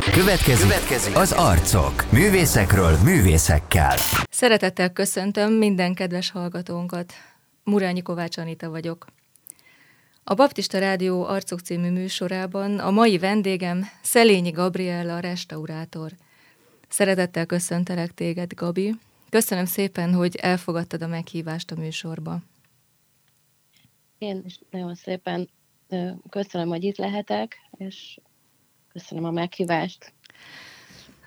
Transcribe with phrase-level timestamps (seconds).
[0.00, 2.12] Következik, Következik az arcok.
[2.12, 3.96] Művészekről művészekkel.
[4.30, 7.12] Szeretettel köszöntöm minden kedves hallgatónkat.
[7.64, 9.06] Murányi Kovács Anita vagyok.
[10.24, 16.12] A Baptista Rádió Arcok című műsorában a mai vendégem Szelényi Gabriella, restaurátor.
[16.88, 18.94] Szeretettel köszöntelek téged, Gabi.
[19.30, 22.38] Köszönöm szépen, hogy elfogadtad a meghívást a műsorba.
[24.18, 25.48] Én is nagyon szépen
[26.30, 28.18] köszönöm, hogy itt lehetek, és
[28.92, 30.12] köszönöm a meghívást.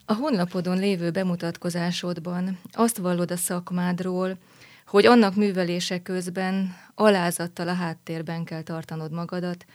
[0.06, 4.38] A honlapodon lévő bemutatkozásodban azt vallod a szakmádról,
[4.86, 9.66] hogy annak művelése közben alázattal a háttérben kell tartanod magadat,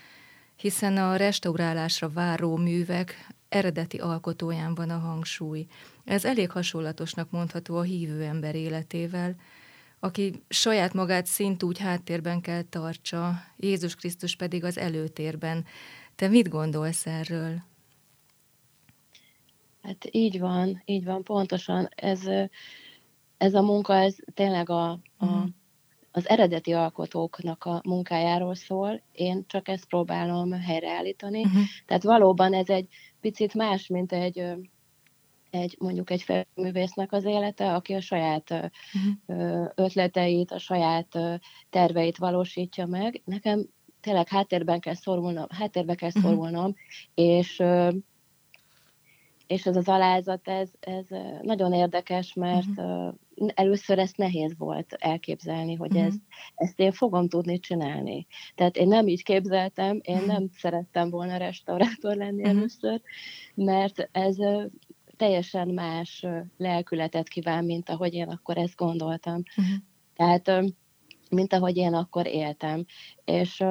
[0.56, 5.66] hiszen a restaurálásra váró művek eredeti alkotóján van a hangsúly.
[6.04, 9.34] Ez elég hasonlatosnak mondható a hívő ember életével,
[10.00, 15.64] aki saját magát szintúgy háttérben kell tartsa, Jézus Krisztus pedig az előtérben.
[16.16, 17.69] Te mit gondolsz erről?
[19.82, 21.88] Hát így van, így van, pontosan.
[21.94, 22.20] Ez,
[23.36, 25.44] ez a munka, ez tényleg a, a, mm.
[26.10, 29.02] az eredeti alkotóknak a munkájáról szól.
[29.12, 31.46] Én csak ezt próbálom helyreállítani.
[31.46, 31.62] Mm-hmm.
[31.86, 32.88] Tehát valóban ez egy
[33.20, 34.44] picit más, mint egy
[35.50, 39.68] egy mondjuk egy felművésznek az élete, aki a saját uh-huh.
[39.74, 41.18] ötleteit, a saját
[41.70, 43.22] terveit valósítja meg.
[43.24, 43.66] Nekem
[44.00, 46.20] tényleg háttérben kell szorulnom, háttérbe kell mhm.
[46.20, 46.76] szorulnom, uh-huh.
[47.14, 47.62] és
[49.50, 51.06] és ez az alázat, ez, ez
[51.42, 53.14] nagyon érdekes, mert uh-huh.
[53.54, 56.06] először ezt nehéz volt elképzelni, hogy uh-huh.
[56.06, 56.20] ezt,
[56.54, 58.26] ezt én fogom tudni csinálni.
[58.54, 60.32] Tehát én nem így képzeltem, én uh-huh.
[60.32, 62.56] nem szerettem volna restaurátor lenni uh-huh.
[62.56, 63.00] először,
[63.54, 64.36] mert ez
[65.16, 69.42] teljesen más lelkületet kíván, mint ahogy én akkor ezt gondoltam.
[69.56, 69.74] Uh-huh.
[70.14, 70.74] Tehát,
[71.30, 72.84] mint ahogy én akkor éltem.
[73.24, 73.64] És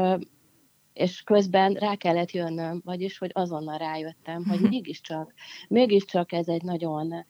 [1.00, 4.70] és közben rá kellett jönnöm, vagyis, hogy azonnal rájöttem, hogy uh-huh.
[4.70, 5.34] mégiscsak,
[5.68, 7.26] mégiscsak ez egy nagyon,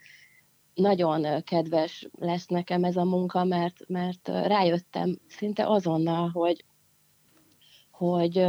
[0.73, 6.65] nagyon kedves lesz nekem ez a munka, mert, mert rájöttem szinte azonnal, hogy,
[7.91, 8.47] hogy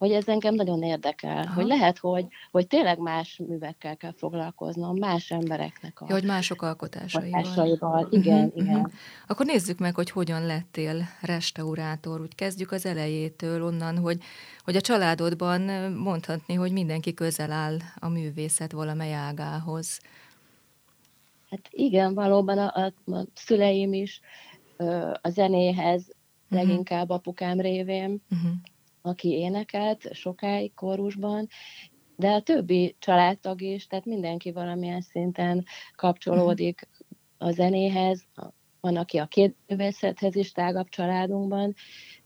[0.00, 1.54] hogy ez engem nagyon érdekel, Aha.
[1.54, 6.62] hogy lehet, hogy, hogy tényleg más művekkel kell foglalkoznom, más embereknek a ja, hogy mások
[6.62, 7.32] alkotásaival.
[7.32, 8.08] alkotásaival.
[8.10, 8.76] Igen, uh-huh, igen.
[8.76, 8.92] Uh-huh.
[9.26, 12.20] Akkor nézzük meg, hogy hogyan lettél restaurátor.
[12.20, 14.18] Úgy kezdjük az elejétől, onnan, hogy,
[14.64, 15.60] hogy a családodban
[15.92, 20.00] mondhatni, hogy mindenki közel áll a művészet valamely ágához.
[21.50, 24.20] Hát igen, valóban a, a, a szüleim is
[25.22, 26.58] a zenéhez, uh-huh.
[26.58, 28.22] leginkább apukám révén.
[28.30, 28.52] Uh-huh
[29.02, 31.48] aki énekelt sokáig kórusban,
[32.16, 35.64] de a többi családtag is, tehát mindenki valamilyen szinten
[35.96, 36.88] kapcsolódik
[37.38, 38.26] a zenéhez,
[38.80, 41.74] van, aki a képművészethez is tágabb családunkban.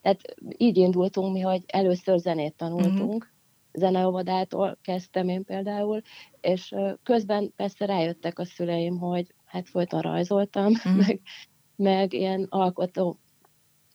[0.00, 0.20] Tehát
[0.56, 3.30] így indultunk mi, hogy először zenét tanultunk, uh-huh.
[3.72, 6.00] zeneóvodától kezdtem én például,
[6.40, 10.96] és közben persze rájöttek a szüleim, hogy hát folyton rajzoltam, uh-huh.
[10.96, 11.20] meg,
[11.76, 13.18] meg ilyen alkotó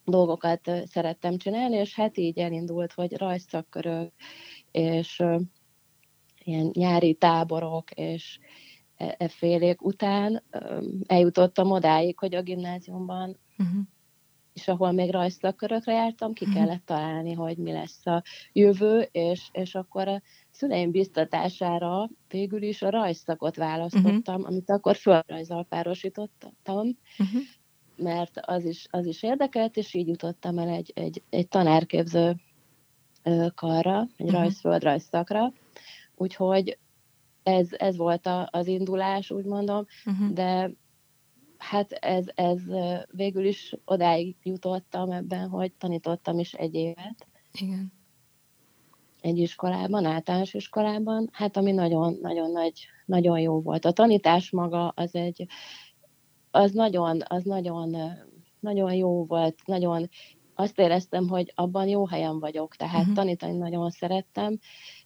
[0.09, 4.11] dolgokat szerettem csinálni, és hát így elindult, hogy rajzszakkörök,
[4.71, 5.23] és
[6.43, 8.39] ilyen nyári táborok, és
[8.95, 10.43] e, e félék után
[11.05, 13.81] eljutottam odáig, hogy a gimnáziumban, uh-huh.
[14.53, 16.59] és ahol még rajzszakkörökre jártam, ki uh-huh.
[16.59, 20.21] kellett találni, hogy mi lesz a jövő, és, és akkor a
[20.51, 24.47] szüleim biztatására végül is a rajzszakot választottam, uh-huh.
[24.47, 27.41] amit akkor földrajzal párosítottam, uh-huh
[27.99, 32.35] mert az is, az is érdekelt, és így jutottam el egy, egy, egy tanárképző
[33.55, 34.41] karra, egy uh-huh.
[34.41, 35.53] rajzföldrajz szakra,
[36.15, 36.77] úgyhogy
[37.43, 40.33] ez, ez volt a, az indulás, úgy mondom, uh-huh.
[40.33, 40.71] de
[41.57, 42.61] hát ez, ez
[43.11, 47.27] végül is odáig jutottam ebben, hogy tanítottam is egy évet.
[47.51, 47.93] Igen.
[49.21, 53.85] Egy iskolában, általános iskolában, hát ami nagyon-nagyon nagy, nagyon jó volt.
[53.85, 55.47] A tanítás maga az egy,
[56.51, 57.95] az nagyon, az nagyon,
[58.59, 60.09] nagyon jó volt, nagyon
[60.59, 63.15] azt éreztem, hogy abban jó helyen vagyok, tehát uh-huh.
[63.15, 64.59] tanítani nagyon szerettem,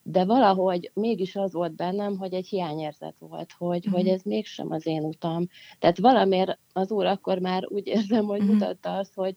[0.04, 3.94] de valahogy mégis az volt bennem, hogy egy hiányérzet volt, hogy, uh-huh.
[3.94, 5.48] hogy ez mégsem az én utam.
[5.80, 8.54] Tehát valamiért az úr akkor már úgy érzem, hogy uh-huh.
[8.54, 9.36] mutatta azt, hogy,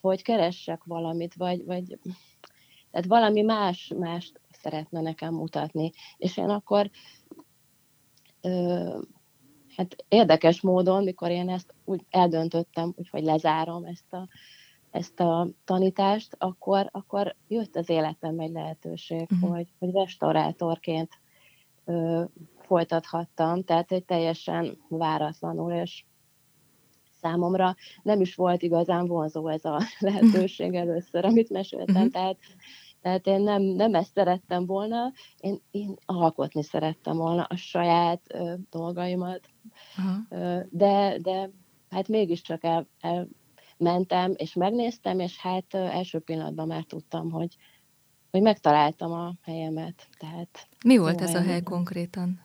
[0.00, 1.98] hogy keressek valamit, vagy, vagy
[2.90, 5.92] tehát valami más, más szeretne nekem mutatni.
[6.16, 6.90] És én akkor
[8.40, 8.98] ö,
[9.76, 14.28] hát érdekes módon, mikor én ezt úgy eldöntöttem, úgyhogy lezárom ezt a,
[14.90, 19.50] ezt a tanítást, akkor, akkor jött az életem egy lehetőség, uh-huh.
[19.50, 21.10] hogy, hogy restaurátorként
[21.84, 22.24] ö,
[22.60, 26.04] folytathattam, tehát egy teljesen váratlanul, és
[27.20, 32.10] számomra nem is volt igazán vonzó ez a lehetőség először, amit meséltem, uh-huh.
[32.10, 32.36] tehát
[33.04, 38.54] Tehát én nem, nem ezt szerettem volna, én, én alkotni szerettem volna a saját ö,
[38.70, 39.40] dolgaimat,
[39.96, 40.36] Aha.
[40.70, 41.50] de, de
[41.90, 47.56] hát mégiscsak el, elmentem, és megnéztem, és hát ö, első pillanatban már tudtam, hogy,
[48.30, 50.08] hogy megtaláltam a helyemet.
[50.18, 52.40] Tehát Mi volt ez a hely konkrétan?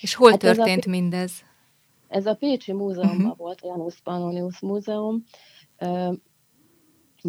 [0.00, 1.44] És hol hát történt ez a, mindez?
[2.08, 3.36] Ez a Pécsi Múzeumban uh-huh.
[3.36, 5.24] volt, a Janus Pannonius Múzeum,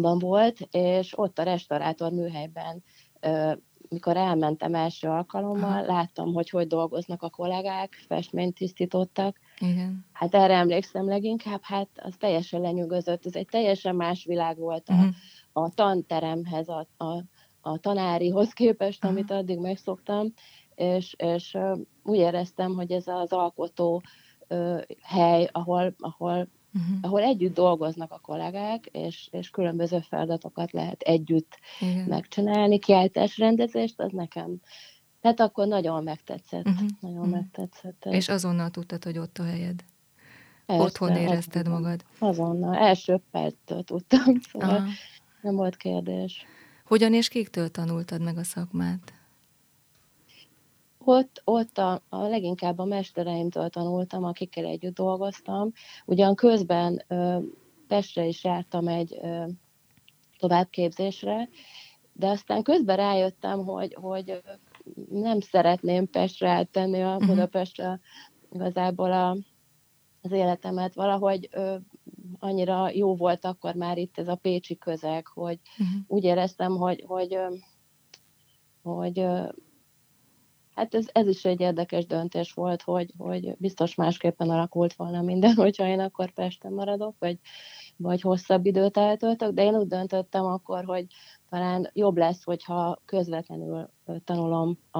[0.00, 2.82] ban volt, és ott a restaurátor műhelyben,
[3.88, 5.86] mikor elmentem első alkalommal, Aha.
[5.86, 9.38] láttam, hogy hogy dolgoznak a kollégák, festményt tisztítottak.
[9.58, 10.06] Igen.
[10.12, 13.26] Hát erre emlékszem leginkább, hát az teljesen lenyűgözött.
[13.26, 15.14] Ez egy teljesen más világ volt a, uh-huh.
[15.52, 17.24] a tanteremhez, a, a,
[17.60, 19.18] a tanárihoz képest, uh-huh.
[19.18, 20.32] amit addig megszoktam,
[20.74, 21.58] és, és
[22.02, 24.02] úgy éreztem, hogy ez az alkotó
[25.02, 26.96] hely, ahol, ahol uh-huh.
[27.00, 32.06] ahol együtt dolgoznak a kollégák, és, és különböző feladatokat lehet együtt Igen.
[32.08, 34.60] megcsinálni, kiáltásrendezést, az nekem
[35.24, 36.66] tehát akkor nagyon megtetszett.
[36.66, 36.88] Uh-huh.
[37.00, 37.34] Nagyon uh-huh.
[37.34, 38.04] megtetszett.
[38.10, 39.84] És azonnal tudtad, hogy ott a helyed?
[40.66, 42.04] Persze, Otthon érezted azonnal, magad?
[42.18, 42.74] Azonnal.
[42.74, 44.86] Első perctől tudtam, szóval Aha.
[45.40, 46.46] nem volt kérdés.
[46.84, 49.13] Hogyan és kiktől tanultad meg a szakmát?
[51.06, 55.72] Ott, ott a, a leginkább a mestereimtől tanultam, akikkel együtt dolgoztam.
[56.06, 57.38] Ugyan közben ö,
[57.88, 59.44] Pestre is jártam egy ö,
[60.38, 61.48] továbbképzésre,
[62.12, 64.42] de aztán közben rájöttem, hogy, hogy
[65.10, 67.26] nem szeretném Pestre áttenni a uh-huh.
[67.26, 68.00] Budapestre
[68.52, 69.36] igazából a,
[70.22, 70.94] az életemet.
[70.94, 71.76] Valahogy ö,
[72.38, 75.96] annyira jó volt akkor már itt ez a pécsi közeg, hogy uh-huh.
[76.06, 77.38] úgy éreztem, hogy, hogy,
[78.82, 79.26] hogy
[80.74, 85.54] Hát ez, ez is egy érdekes döntés volt, hogy, hogy biztos másképpen alakult volna minden,
[85.64, 87.38] hogyha én akkor Pesten maradok, vagy,
[87.96, 91.06] vagy hosszabb időt eltöltök, de én úgy döntöttem akkor, hogy
[91.50, 93.90] talán jobb lesz, hogyha közvetlenül
[94.24, 94.98] tanulom a,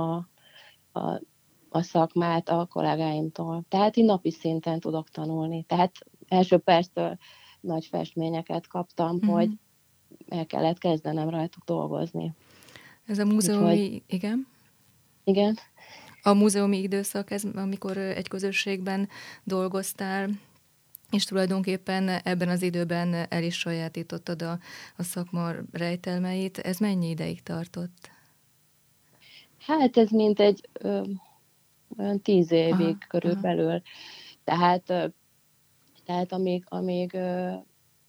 [0.99, 1.21] a,
[1.69, 3.65] a szakmát a kollégáimtól.
[3.69, 5.62] Tehát én napi szinten tudok tanulni.
[5.62, 5.93] Tehát
[6.29, 7.17] első perctől
[7.61, 9.29] nagy festményeket kaptam, mm-hmm.
[9.29, 9.50] hogy
[10.29, 12.32] el kellett kezdenem rajtuk dolgozni.
[13.06, 14.47] Ez a múzeumi, Úgyhogy, igen?
[15.25, 15.59] Igen.
[16.23, 19.09] A múzeumi időszak, ez, amikor egy közösségben
[19.44, 20.29] dolgoztál,
[21.11, 24.59] és tulajdonképpen ebben az időben el is sajátítottad a,
[24.97, 26.59] a szakma rejtelmeit.
[26.59, 28.11] Ez mennyi ideig tartott?
[29.59, 31.03] Hát ez mint egy ö,
[31.99, 33.69] olyan tíz évig aha, körülbelül.
[33.69, 33.82] Aha.
[34.44, 35.06] Tehát, ö,
[36.05, 37.53] tehát amíg, amíg, ö,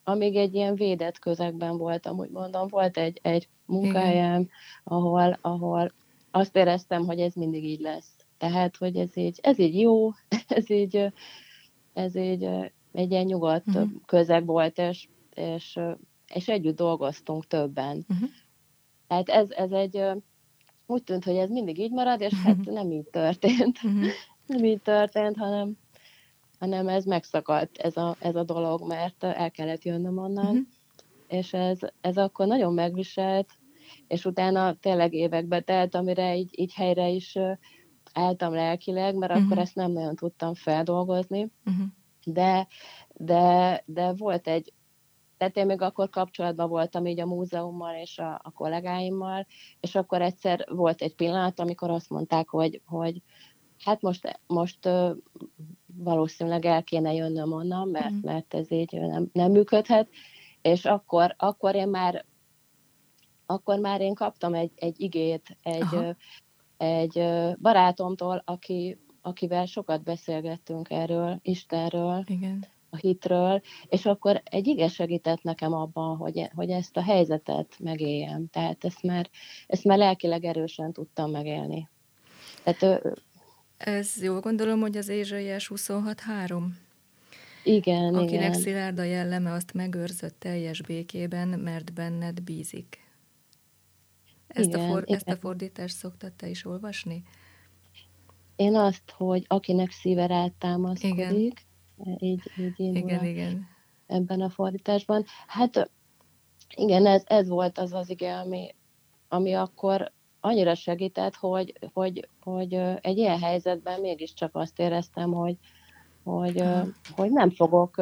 [0.03, 4.50] amíg egy ilyen védett közegben voltam, úgy mondom, volt egy, egy munkahelyem,
[4.83, 5.91] ahol, ahol
[6.35, 8.15] azt éreztem, hogy ez mindig így lesz.
[8.37, 10.09] Tehát, hogy ez így, ez így jó,
[10.47, 11.13] ez így,
[11.93, 12.43] ez így
[12.91, 13.89] egy ilyen nyugodt uh-huh.
[14.05, 15.79] közeg volt, és, és,
[16.33, 18.05] és együtt dolgoztunk többen.
[18.09, 18.29] Uh-huh.
[19.07, 20.01] Tehát ez, ez egy,
[20.85, 22.47] úgy tűnt, hogy ez mindig így marad, és uh-huh.
[22.47, 23.83] hát nem így történt.
[23.83, 24.05] Uh-huh.
[24.47, 25.77] nem így történt, hanem,
[26.59, 30.67] hanem ez megszakadt, ez a, ez a dolog, mert el kellett jönnöm onnan, uh-huh.
[31.27, 33.49] és ez, ez akkor nagyon megviselt,
[34.07, 37.37] és utána tényleg évekbe telt, amire így, így helyre is
[38.13, 39.45] álltam lelkileg, mert uh-huh.
[39.45, 41.85] akkor ezt nem nagyon tudtam feldolgozni, uh-huh.
[42.25, 42.67] de,
[43.13, 44.73] de, de volt egy,
[45.37, 49.47] tehát én még akkor kapcsolatban voltam így a múzeummal és a, a kollégáimmal,
[49.79, 53.21] és akkor egyszer volt egy pillanat, amikor azt mondták, hogy, hogy
[53.83, 54.89] hát most, most
[55.98, 58.24] valószínűleg el kéne jönnöm onnan, mert, uh-huh.
[58.24, 60.10] mert ez így nem, nem működhet,
[60.62, 62.25] és akkor, akkor én már
[63.45, 66.15] akkor már én kaptam egy, egy igét egy,
[66.77, 67.23] egy
[67.61, 72.65] barátomtól, aki, akivel sokat beszélgettünk erről, Istenről, Igen.
[72.89, 78.47] a hitről, és akkor egy ige segített nekem abban, hogy, hogy ezt a helyzetet megéljem.
[78.49, 79.29] Tehát ezt már,
[79.67, 81.89] ezt már lelkileg erősen tudtam megélni.
[82.63, 83.01] Tehát,
[83.77, 86.63] Ez jól gondolom, hogy az Ézsaiás 26.3?
[87.63, 88.53] Igen, Akinek igen.
[88.53, 93.04] szilárd a jelleme, azt megőrzött teljes békében, mert benned bízik.
[94.55, 95.15] Ezt, igen, a, for, igen.
[95.15, 97.24] ezt a fordítást szoktad te is olvasni?
[98.55, 101.35] Én azt, hogy akinek szíve rátámaszkodik, igen.
[102.19, 103.67] így, így igen, igen.
[104.07, 105.25] ebben a fordításban.
[105.47, 105.91] Hát
[106.75, 108.75] igen, ez, ez volt az az ige, ami,
[109.27, 115.57] ami akkor annyira segített, hogy, hogy, hogy egy ilyen helyzetben mégiscsak azt éreztem, hogy,
[116.24, 116.63] hogy,
[117.15, 117.95] hogy nem fogok,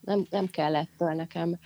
[0.00, 1.58] nem, nem kell ettől nekem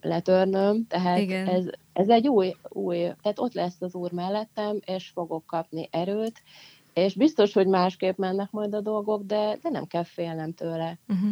[0.00, 1.46] letörnöm, tehát Igen.
[1.46, 6.42] ez, ez egy új, új, tehát ott lesz az úr mellettem, és fogok kapni erőt,
[6.94, 10.98] és biztos, hogy másképp mennek majd a dolgok, de, de nem kell félnem tőle.
[11.08, 11.30] Uh-huh.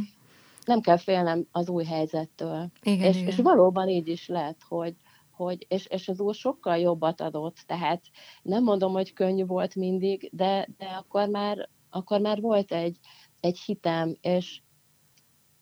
[0.65, 2.69] Nem kell félnem az új helyzettől.
[2.83, 3.29] Igen, és, igen.
[3.29, 4.95] és valóban így is lett, hogy,
[5.31, 8.03] hogy és, és az úr sokkal jobbat adott, tehát
[8.43, 12.99] nem mondom, hogy könnyű volt mindig, de, de akkor már, akkor már volt egy,
[13.41, 14.61] egy hitem, és,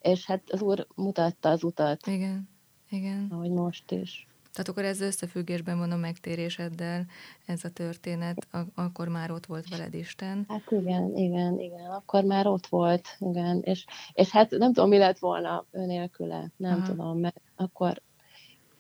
[0.00, 2.06] és hát az úr mutatta az utat.
[2.06, 2.48] Igen,
[2.90, 3.26] igen.
[3.30, 4.28] Ahogy most is.
[4.52, 7.06] Tehát akkor ez összefüggésben van a megtéréseddel,
[7.46, 10.44] ez a történet, akkor már ott volt veled Isten.
[10.48, 14.98] Hát igen, igen, igen, akkor már ott volt, igen, és, és hát nem tudom, mi
[14.98, 16.86] lett volna önélküle, nem Aha.
[16.86, 18.02] tudom, mert akkor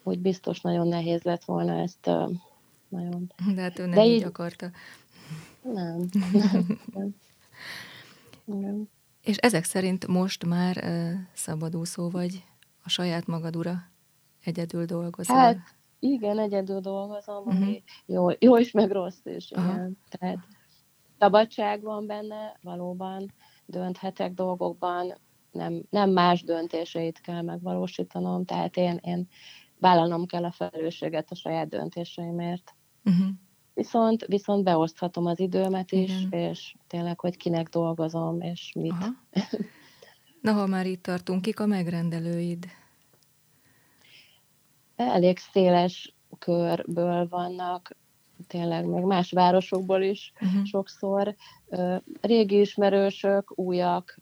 [0.02, 2.30] úgy biztos nagyon nehéz lett volna ezt uh,
[2.88, 3.32] nagyon...
[3.54, 4.70] De hát ő nem De így, így akarta.
[5.62, 6.08] Nem.
[6.32, 6.80] nem.
[8.44, 8.88] nem.
[9.22, 12.44] És ezek szerint most már uh, szabadúszó vagy,
[12.84, 13.89] a saját magad ura?
[14.44, 15.36] Egyedül dolgozol?
[15.36, 15.58] Hát
[15.98, 17.54] igen, egyedül dolgozom, uh-huh.
[17.54, 19.50] ami jó, jó is, meg rossz is.
[19.50, 19.98] Igen.
[20.08, 20.38] Tehát
[21.18, 23.34] szabadság van benne, valóban
[23.66, 25.14] dönthetek dolgokban,
[25.52, 29.28] nem, nem más döntéseit kell megvalósítanom, tehát én, én
[29.78, 32.74] vállalnom kell a felelősséget a saját döntéseimért.
[33.04, 33.26] Uh-huh.
[33.74, 36.40] Viszont, viszont beoszthatom az időmet is, Igen.
[36.40, 38.92] és tényleg, hogy kinek dolgozom, és mit.
[38.92, 39.08] Aha.
[40.40, 42.66] Na, ha már itt tartunk, kik a megrendelőid?
[45.00, 47.96] Elég széles körből vannak,
[48.46, 50.64] tényleg még más városokból is uh-huh.
[50.64, 51.34] sokszor.
[52.20, 54.18] Régi ismerősök, újak,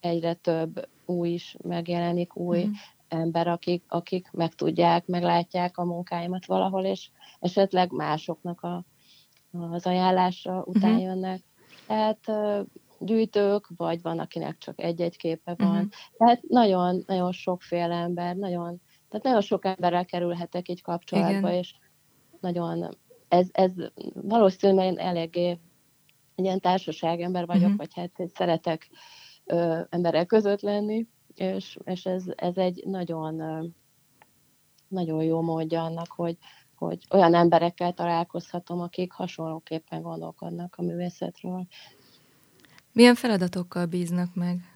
[0.00, 2.74] egyre több új is megjelenik, új uh-huh.
[3.08, 8.84] ember, akik, akik megtudják, meglátják a munkáimat valahol, és esetleg másoknak a,
[9.50, 11.04] az ajánlása után uh-huh.
[11.04, 11.42] jönnek.
[11.86, 12.30] Tehát
[12.98, 15.68] gyűjtők, vagy van, akinek csak egy-egy képe van.
[15.68, 15.88] Uh-huh.
[16.16, 21.58] Tehát nagyon, nagyon sokféle ember, nagyon tehát nagyon sok emberrel kerülhetek így kapcsolatba, Igen.
[21.58, 21.74] és
[22.40, 22.96] nagyon,
[23.28, 23.72] ez, ez
[24.14, 25.48] valószínűleg én eléggé
[26.34, 27.76] egy ilyen társaságember vagyok, uh-huh.
[27.76, 28.88] vagy hát szeretek
[29.44, 33.64] ö, emberek között lenni, és, és ez, ez egy nagyon, ö,
[34.88, 36.36] nagyon jó módja annak, hogy,
[36.74, 41.66] hogy olyan emberekkel találkozhatom, akik hasonlóképpen gondolkodnak a művészetről.
[42.92, 44.69] Milyen feladatokkal bíznak meg?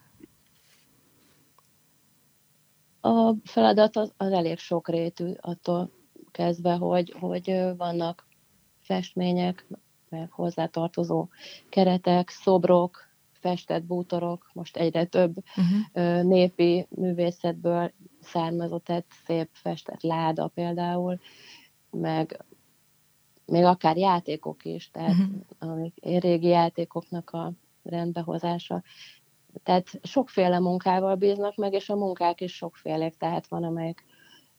[3.05, 5.91] A feladat az, az elég sokrétű, attól
[6.31, 8.27] kezdve, hogy, hogy vannak
[8.81, 9.67] festmények,
[10.09, 11.29] meg hozzátartozó
[11.69, 12.99] keretek, szobrok,
[13.33, 16.23] festett bútorok, most egyre több uh-huh.
[16.23, 21.21] népi művészetből származott egy szép festett láda például,
[21.91, 22.45] meg
[23.47, 25.35] még akár játékok is, tehát uh-huh.
[25.59, 28.83] amik régi játékoknak a rendbehozása
[29.63, 34.05] tehát sokféle munkával bíznak meg, és a munkák is sokfélek, tehát van, amelyek,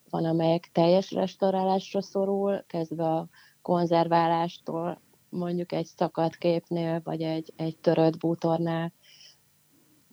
[0.10, 3.28] van, amelyek teljes restaurálásra szorul, kezdve a
[3.62, 8.94] konzerválástól, mondjuk egy szakadt képnél, vagy egy, egy törött bútornál,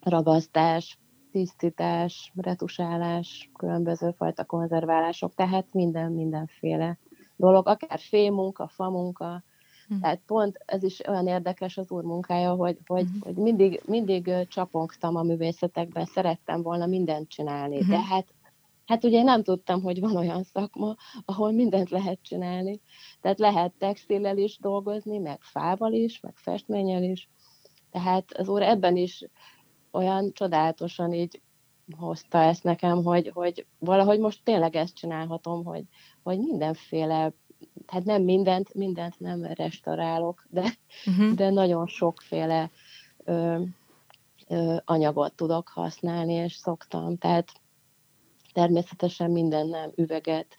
[0.00, 0.98] ragasztás,
[1.30, 6.98] tisztítás, retusálás, különböző fajta konzerválások, tehát minden, mindenféle
[7.36, 9.42] dolog, akár fémunka, famunka,
[9.92, 10.00] Hm.
[10.00, 13.22] Tehát pont ez is olyan érdekes az úr munkája, hogy, hogy, uh-huh.
[13.22, 17.90] hogy mindig, mindig csapongtam a művészetekben, szerettem volna mindent csinálni, uh-huh.
[17.90, 18.34] de hát
[18.86, 20.94] Hát ugye nem tudtam, hogy van olyan szakma,
[21.24, 22.80] ahol mindent lehet csinálni.
[23.20, 27.28] Tehát lehet textillel is dolgozni, meg fával is, meg festménnyel is.
[27.90, 29.24] Tehát az úr ebben is
[29.90, 31.40] olyan csodálatosan így
[31.98, 35.84] hozta ezt nekem, hogy, hogy valahogy most tényleg ezt csinálhatom, hogy,
[36.22, 37.32] hogy mindenféle
[37.86, 40.64] hát nem mindent, mindent nem restaurálok, de,
[41.06, 41.34] uh-huh.
[41.34, 42.70] de nagyon sokféle
[43.24, 43.62] ö,
[44.48, 47.16] ö, anyagot tudok használni, és szoktam.
[47.16, 47.52] Tehát
[48.52, 50.56] természetesen minden nem üveget,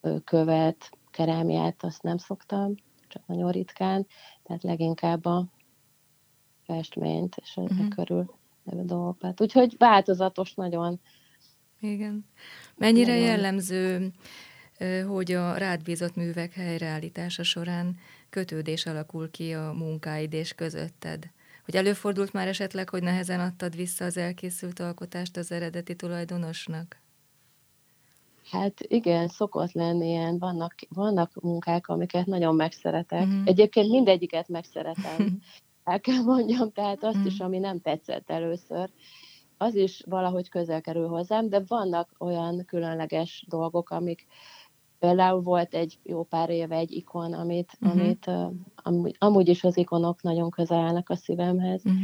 [0.00, 2.74] ö, követ, kerámiát, azt nem szoktam,
[3.08, 4.06] csak nagyon ritkán,
[4.42, 5.46] tehát leginkább a
[6.64, 7.88] festményt, és uh-huh.
[7.88, 9.40] körül a dolgokat.
[9.40, 11.00] Úgyhogy változatos nagyon.
[11.80, 12.26] Igen.
[12.76, 13.26] Mennyire nagyon.
[13.26, 14.12] jellemző
[15.08, 17.98] hogy a rád bízott művek helyreállítása során
[18.30, 21.30] kötődés alakul ki a munkáid és közötted.
[21.64, 27.00] Hogy előfordult már esetleg, hogy nehezen adtad vissza az elkészült alkotást az eredeti tulajdonosnak?
[28.50, 33.26] Hát igen, szokott lenni ilyen, vannak, vannak munkák, amiket nagyon megszeretek.
[33.26, 33.42] Mm.
[33.44, 35.42] Egyébként mindegyiket megszeretem,
[35.84, 37.26] el kell mondjam, tehát azt mm.
[37.26, 38.90] is, ami nem tetszett először,
[39.56, 44.26] az is valahogy közel kerül hozzám, de vannak olyan különleges dolgok, amik,
[45.02, 48.00] Például volt egy jó pár éve egy ikon, amit, uh-huh.
[48.00, 52.00] amit uh, amúgy, amúgy is az ikonok nagyon közel állnak a szívemhez, uh-huh.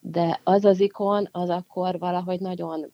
[0.00, 2.92] de az az ikon, az akkor valahogy nagyon,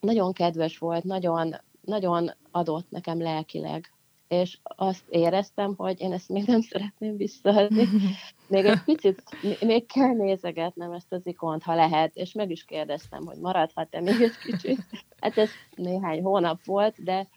[0.00, 3.92] nagyon kedves volt, nagyon, nagyon adott nekem lelkileg.
[4.28, 7.88] És azt éreztem, hogy én ezt még nem szeretném visszaadni.
[8.48, 9.22] Még egy picit,
[9.60, 14.20] még kell nézegetnem ezt az ikont, ha lehet, és meg is kérdeztem, hogy maradhat-e még
[14.20, 14.80] egy kicsit.
[15.20, 17.28] Hát ez néhány hónap volt, de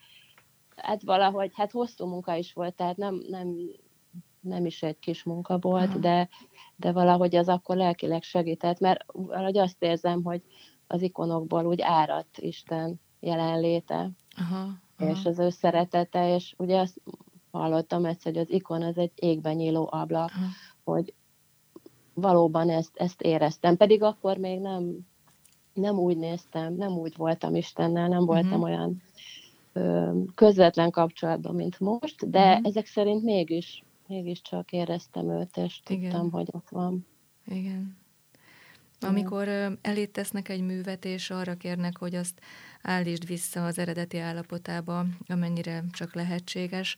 [0.82, 3.56] hát valahogy, hát hosszú munka is volt, tehát nem, nem,
[4.40, 6.28] nem is egy kis munka volt, de,
[6.76, 10.42] de valahogy az akkor lelkileg segített, mert valahogy azt érzem, hogy
[10.86, 15.10] az ikonokból úgy áradt Isten jelenléte, aha, aha.
[15.10, 17.00] és az ő szeretete, és ugye azt
[17.50, 20.46] hallottam egyszer, hogy az ikon az egy égben nyíló ablak, aha.
[20.84, 21.14] hogy
[22.14, 24.98] valóban ezt, ezt éreztem, pedig akkor még nem,
[25.74, 28.64] nem úgy néztem, nem úgy voltam Istennel, nem voltam uh-huh.
[28.64, 29.02] olyan
[30.34, 32.66] közvetlen kapcsolatban, mint most, de uh-huh.
[32.66, 36.10] ezek szerint mégis, mégiscsak éreztem őt, és Igen.
[36.10, 37.06] tudtam, hogy ott van.
[37.46, 37.98] Igen.
[39.00, 39.48] Amikor
[39.82, 42.40] elét tesznek egy művet, és arra kérnek, hogy azt
[42.82, 46.96] állítsd vissza az eredeti állapotába, amennyire csak lehetséges,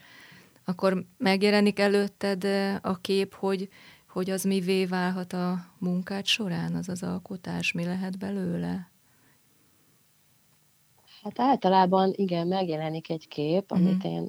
[0.65, 2.45] akkor megjelenik előtted
[2.83, 3.69] a kép, hogy,
[4.09, 8.92] hogy az mivé válhat a munkád során, az az alkotás, mi lehet belőle?
[11.23, 14.13] Hát általában igen, megjelenik egy kép, amit uh-huh.
[14.13, 14.29] én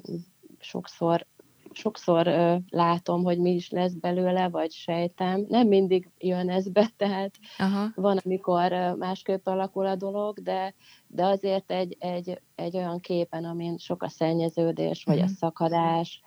[0.58, 1.26] sokszor
[1.72, 5.44] sokszor ö, látom, hogy mi is lesz belőle, vagy sejtem.
[5.48, 7.92] Nem mindig jön ez be, tehát Aha.
[7.94, 10.74] van, amikor ö, másképp alakul a dolog, de,
[11.06, 15.30] de azért egy, egy, egy olyan képen, amin sok a szennyeződés, vagy uh-huh.
[15.30, 15.38] a mhm.
[15.38, 16.20] szakadás,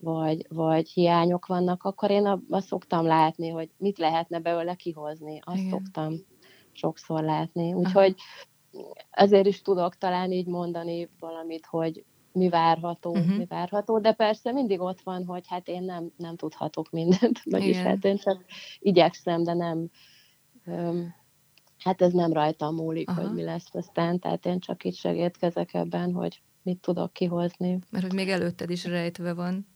[0.00, 5.40] vagy, vagy hiányok vannak, akkor én azt szoktam látni, hogy mit lehetne belőle kihozni.
[5.44, 5.70] Azt Igen.
[5.70, 6.14] szoktam
[6.72, 7.72] sokszor látni.
[7.72, 8.48] Úgyhogy Aha.
[9.10, 13.36] Ezért is tudok talán így mondani valamit, hogy mi várható, uh-huh.
[13.36, 17.68] mi várható, de persze mindig ott van, hogy hát én nem, nem tudhatok mindent, vagyis
[17.68, 17.84] Igen.
[17.84, 18.44] hát én csak
[18.78, 19.90] igyekszem, de nem,
[20.66, 21.14] um,
[21.78, 23.20] hát ez nem rajtam múlik, Aha.
[23.20, 27.78] hogy mi lesz aztán, tehát én csak itt segítkezek ebben, hogy mit tudok kihozni.
[27.90, 29.66] Mert hogy még előtted is rejtve van.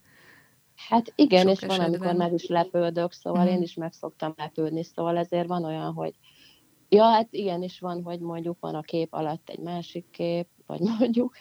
[0.89, 1.79] Hát igen, Sok és esetben.
[1.79, 3.57] van, amikor meg is lepődök, szóval uh-huh.
[3.57, 6.15] én is meg szoktam lepődni, szóval ezért van olyan, hogy
[6.95, 10.81] Ja, hát igen, is van, hogy mondjuk van a kép alatt egy másik kép, vagy
[10.99, 11.35] mondjuk,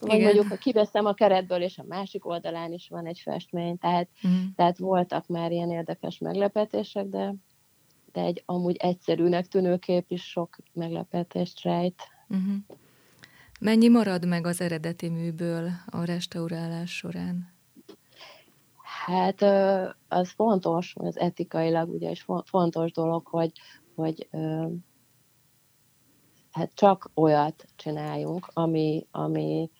[0.00, 4.08] vagy mondjuk, ha kiveszem a keretből, és a másik oldalán is van egy festmény, tehát,
[4.22, 4.40] uh-huh.
[4.56, 7.34] tehát voltak már ilyen érdekes meglepetések, de,
[8.12, 12.02] de egy amúgy egyszerűnek tűnő kép is sok meglepetést rejt.
[12.28, 12.54] Uh-huh.
[13.60, 17.52] Mennyi marad meg az eredeti műből a restaurálás során?
[19.04, 19.42] Hát
[20.08, 23.52] az fontos, az etikailag ugye is fontos dolog, hogy,
[23.94, 24.28] hogy
[26.54, 29.70] hát csak olyat csináljunk, ami, ami,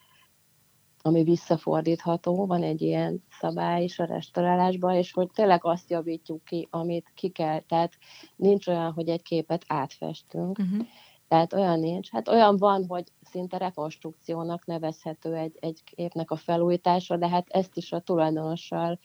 [1.01, 6.67] ami visszafordítható, van egy ilyen szabály is a restaurálásban, és hogy tényleg azt javítjuk ki,
[6.71, 7.93] amit ki kell, tehát
[8.35, 10.87] nincs olyan, hogy egy képet átfestünk, uh-huh.
[11.27, 12.11] tehát olyan nincs.
[12.11, 17.77] Hát olyan van, hogy szinte rekonstrukciónak nevezhető egy, egy képnek a felújítása, de hát ezt
[17.77, 18.99] is a tulajdonossal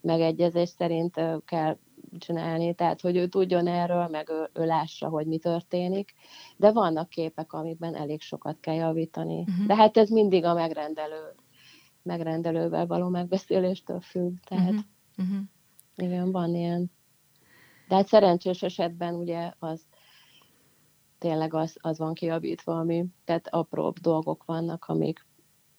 [0.00, 1.78] megegyezés szerint kell
[2.18, 6.14] csinálni, tehát hogy ő tudjon erről, meg ő, ő lássa, hogy mi történik,
[6.56, 9.40] de vannak képek, amikben elég sokat kell javítani.
[9.40, 9.66] Uh-huh.
[9.66, 11.34] De hát ez mindig a megrendelő,
[12.02, 14.84] megrendelővel való megbeszéléstől függ, tehát uh-huh.
[15.18, 15.44] Uh-huh.
[15.96, 16.90] igen, van ilyen.
[17.88, 19.86] De hát szerencsés esetben ugye az
[21.18, 25.26] tényleg az, az van kiavítva, ami, tehát apróbb dolgok vannak, amik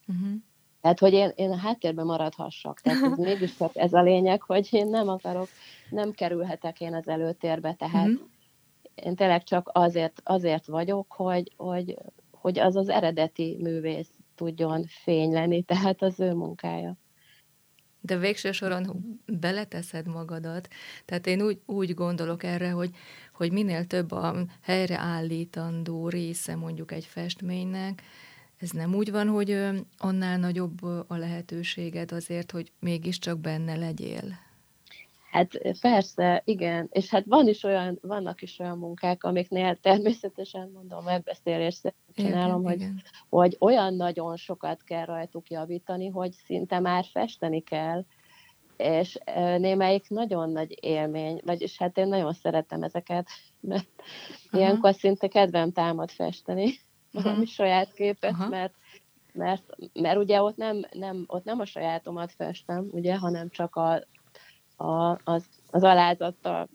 [0.07, 0.33] uh-huh.
[0.81, 2.81] Tehát, hogy én, én a háttérben maradhassak.
[2.81, 5.47] Tehát ez mégis csak ez a lényeg, hogy én nem akarok,
[5.89, 8.27] nem kerülhetek én az előtérbe, tehát uh-huh.
[8.95, 11.97] én tényleg csak azért, azért vagyok, hogy, hogy,
[12.31, 16.97] hogy az az eredeti művész tudjon fényleni, tehát az ő munkája.
[18.01, 20.67] De végső soron beleteszed magadat.
[21.05, 22.89] Tehát én úgy, úgy gondolok erre, hogy,
[23.33, 28.01] hogy minél több a helyreállítandó része mondjuk egy festménynek,
[28.59, 29.51] ez nem úgy van, hogy
[29.97, 34.45] annál nagyobb a lehetőséged azért, hogy mégiscsak benne legyél?
[35.31, 36.87] Hát persze, igen.
[36.91, 42.71] És hát van is olyan, vannak is olyan munkák, amiknél természetesen mondom, megbeszélést csinálom, igen,
[42.71, 43.01] hogy, igen.
[43.29, 48.05] hogy olyan nagyon sokat kell rajtuk javítani, hogy szinte már festeni kell,
[48.77, 49.17] és
[49.57, 53.27] némelyik nagyon nagy élmény, vagyis hát én nagyon szeretem ezeket,
[53.59, 53.89] mert
[54.51, 54.61] Aha.
[54.61, 56.79] ilyenkor szinte kedvem támad festeni
[57.11, 57.47] valami uh-huh.
[57.53, 58.49] saját képet, uh-huh.
[58.49, 58.73] mert,
[59.33, 64.05] mert, mert ugye ott nem, nem, ott nem a sajátomat festem, ugye, hanem csak a,
[64.85, 66.69] a, az, az alázattal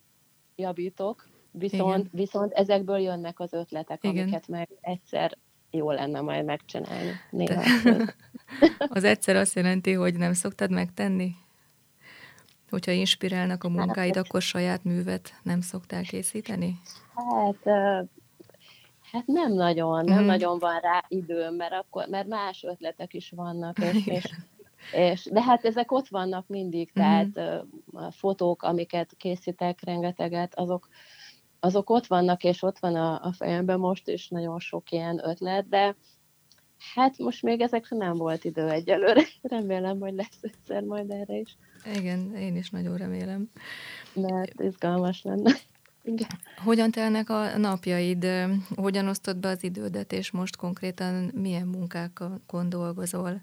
[0.56, 4.22] javítok, viszont, viszont ezekből jönnek az ötletek, Igen.
[4.22, 5.38] amiket meg egyszer
[5.70, 7.10] jó lenne majd megcsinálni.
[7.30, 7.62] Néha.
[8.88, 11.34] az egyszer azt jelenti, hogy nem szoktad megtenni?
[12.70, 16.80] Hogyha inspirálnak a munkáid, hát, akkor saját művet nem szoktál készíteni?
[17.14, 17.74] Hát
[19.12, 20.26] Hát nem nagyon, nem mm.
[20.26, 24.30] nagyon van rá időm, mert akkor, mert más ötletek is vannak, és, és,
[24.92, 27.02] és de hát ezek ott vannak mindig, mm.
[27.02, 27.36] tehát
[27.92, 30.88] a fotók, amiket készítek, rengeteget, azok,
[31.60, 35.68] azok ott vannak, és ott van a, a fejemben most is nagyon sok ilyen ötlet,
[35.68, 35.96] de
[36.94, 39.22] Hát most még ezekre nem volt idő egyelőre.
[39.42, 41.56] Remélem, hogy lesz egyszer majd erre is.
[41.94, 43.50] Igen, én is nagyon remélem.
[44.14, 45.52] Mert izgalmas lenne.
[46.04, 46.28] Igen.
[46.64, 48.26] Hogyan telnek a napjaid?
[48.74, 53.42] Hogyan osztod be az idődet, és most konkrétan milyen munkákon dolgozol?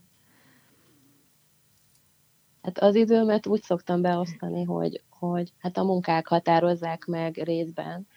[2.61, 8.07] Hát az időmet úgy szoktam beosztani, hogy, hogy hát a munkák határozzák meg részben.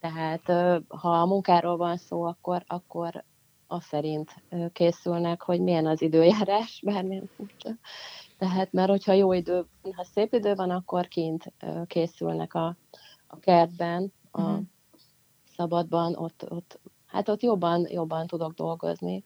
[0.00, 0.46] Tehát
[0.88, 3.24] ha a munkáról van szó, akkor, akkor
[3.66, 7.70] az szerint készülnek, hogy milyen az időjárás, bármilyen furcsa.
[8.38, 11.52] Tehát, mert hogyha jó idő, ha szép idő van, akkor kint
[11.86, 12.76] készülnek a,
[13.36, 14.64] a kertben, a uh-huh.
[15.56, 19.24] szabadban, ott, ott, hát ott jobban, jobban tudok dolgozni.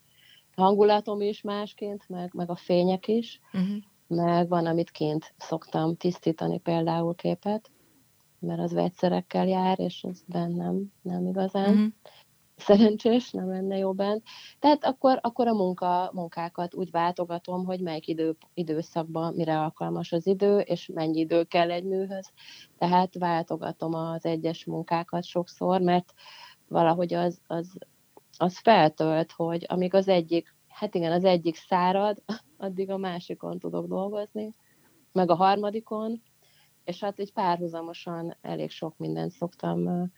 [0.54, 3.76] A hangulatom is másként, meg, meg a fények is, uh-huh.
[4.06, 7.70] meg van, amit kint szoktam tisztítani például képet,
[8.38, 11.70] mert az vegyszerekkel jár, és az bennem nem igazán.
[11.70, 11.92] Uh-huh
[12.60, 14.22] szerencsés, nem lenne jó bent.
[14.58, 20.26] Tehát akkor, akkor a munka, munkákat úgy váltogatom, hogy melyik idő, időszakban mire alkalmas az
[20.26, 22.32] idő, és mennyi idő kell egy műhöz.
[22.78, 26.12] Tehát váltogatom az egyes munkákat sokszor, mert
[26.68, 27.78] valahogy az, az,
[28.38, 32.22] az feltölt, hogy amíg az egyik, hát igen, az egyik szárad,
[32.56, 34.54] addig a másikon tudok dolgozni,
[35.12, 36.22] meg a harmadikon,
[36.84, 40.10] és hát egy párhuzamosan elég sok mindent szoktam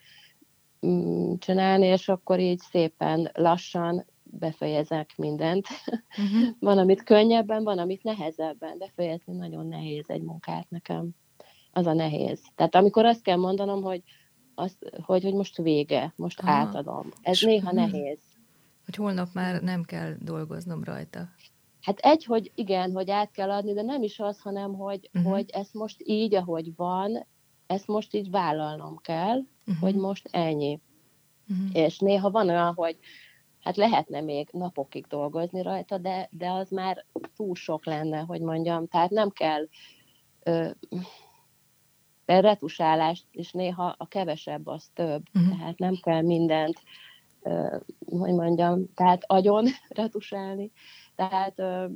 [1.38, 5.66] csinálni, és akkor így szépen lassan befejezek mindent.
[5.86, 6.48] Uh-huh.
[6.68, 8.78] van, amit könnyebben, van, amit nehezebben.
[8.78, 11.10] Befejezni nagyon nehéz egy munkát nekem.
[11.72, 12.40] Az a nehéz.
[12.54, 14.02] Tehát amikor azt kell mondanom, hogy,
[14.54, 16.50] az, hogy, hogy most vége, most Aha.
[16.50, 17.08] átadom.
[17.22, 18.18] Ez S- néha nehéz.
[18.84, 21.28] Hogy holnap már nem kell dolgoznom rajta.
[21.80, 25.32] Hát egy, hogy igen, hogy át kell adni, de nem is az, hanem hogy, uh-huh.
[25.32, 27.26] hogy ezt most így, ahogy van,
[27.66, 29.82] ezt most így vállalnom kell, uh-huh.
[29.82, 30.80] hogy most ennyi.
[31.48, 31.76] Uh-huh.
[31.76, 32.98] És néha van olyan, hogy
[33.60, 37.04] hát lehetne még napokig dolgozni rajta, de, de az már
[37.36, 38.86] túl sok lenne, hogy mondjam.
[38.86, 39.68] Tehát nem kell
[40.42, 40.70] ö,
[42.26, 45.22] retusálást, és néha a kevesebb az több.
[45.34, 45.58] Uh-huh.
[45.58, 46.82] Tehát nem kell mindent,
[47.42, 50.72] ö, hogy mondjam, tehát agyon retusálni.
[51.14, 51.86] Tehát ö,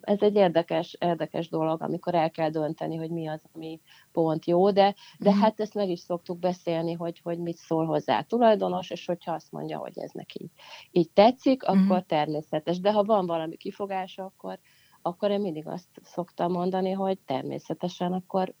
[0.00, 3.80] ez egy érdekes, érdekes dolog, amikor el kell dönteni, hogy mi az, ami
[4.12, 5.38] pont jó, de, de mm.
[5.38, 9.32] hát ezt meg is szoktuk beszélni, hogy, hogy mit szól hozzá a tulajdonos, és hogyha
[9.32, 10.50] azt mondja, hogy ez neki
[10.90, 11.74] így tetszik, mm.
[11.74, 12.80] akkor természetes.
[12.80, 14.58] De ha van valami kifogása, akkor,
[15.02, 18.54] akkor én mindig azt szoktam mondani, hogy természetesen akkor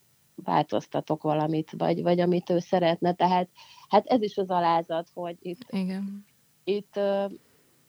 [0.44, 3.12] változtatok valamit, vagy, vagy amit ő szeretne.
[3.12, 3.48] Tehát
[3.88, 6.24] hát ez is az alázat, hogy itt, Igen.
[6.64, 7.00] itt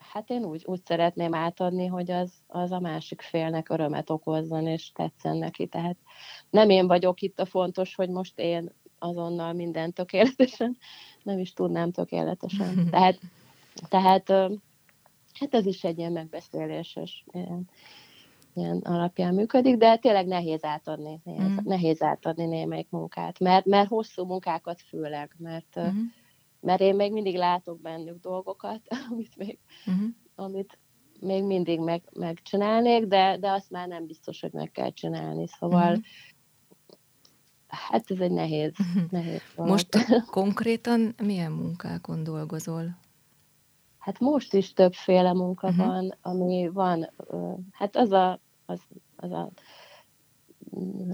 [0.02, 4.92] hát én úgy, úgy szeretném átadni, hogy az, az a másik félnek örömet okozzon, és
[4.92, 5.68] tetszen neki.
[5.68, 5.98] Tehát
[6.50, 10.78] nem én vagyok itt a fontos, hogy most én azonnal minden tökéletesen,
[11.24, 12.86] nem is tudnám tökéletesen.
[12.92, 13.20] Tehát,
[13.90, 14.30] tehát
[15.34, 17.70] hát ez is egy ilyen megbeszéléses ilyen,
[18.54, 21.58] ilyen alapján működik, de tényleg nehéz átadni, nehéz, mm.
[21.64, 26.00] nehéz átadni némelyik munkát, mert, mert hosszú munkákat főleg, mert mm
[26.62, 30.10] mert én még mindig látok bennük dolgokat, amit még, uh-huh.
[30.36, 30.78] amit
[31.20, 35.48] még mindig meg, megcsinálnék, de, de azt már nem biztos, hogy meg kell csinálni.
[35.48, 36.04] Szóval uh-huh.
[37.68, 39.12] hát ez egy nehéz, uh-huh.
[39.12, 39.42] nehéz.
[39.56, 39.88] Most
[40.32, 42.98] konkrétan milyen munkákon dolgozol?
[43.98, 45.86] Hát most is többféle munka uh-huh.
[45.86, 47.10] van, ami van,
[47.72, 48.82] hát az a, az,
[49.16, 49.52] az a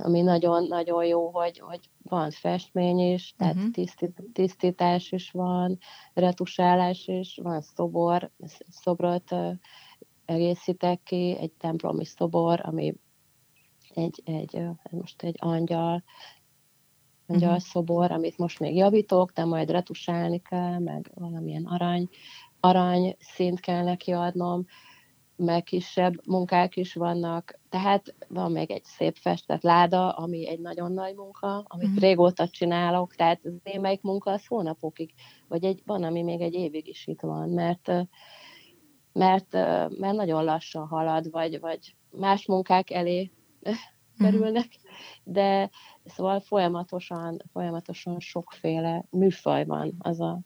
[0.03, 3.71] ami nagyon-nagyon jó, hogy, hogy van festmény is, tehát uh-huh.
[3.71, 5.77] tisztít, tisztítás is van,
[6.13, 8.31] retusálás is, van szobor,
[8.69, 9.35] szobrot
[10.25, 12.95] egészítek ki, egy templomi szobor, ami
[13.93, 16.03] egy, egy most egy angyal,
[17.27, 17.65] angyal uh-huh.
[17.65, 22.09] szobor, amit most még javítok, de majd retusálni kell, meg valamilyen arany,
[22.59, 24.65] arany szint kell neki adnom
[25.37, 30.91] meg kisebb munkák is vannak, tehát van még egy szép festett láda, ami egy nagyon
[30.91, 31.95] nagy munka, amit mm.
[31.95, 35.13] régóta csinálok, tehát az némelyik munka az hónapokig,
[35.47, 37.87] vagy egy, van, ami még egy évig is itt van, mert,
[39.13, 39.51] mert,
[39.97, 43.73] mert nagyon lassan halad, vagy, vagy más munkák elé mhm.
[44.17, 44.67] kerülnek,
[45.23, 45.69] de
[46.05, 50.39] szóval folyamatosan, folyamatosan sokféle műfaj van az a,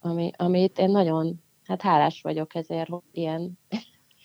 [0.00, 3.58] ami, amit én nagyon, hát hálás vagyok ezért, hogy ilyen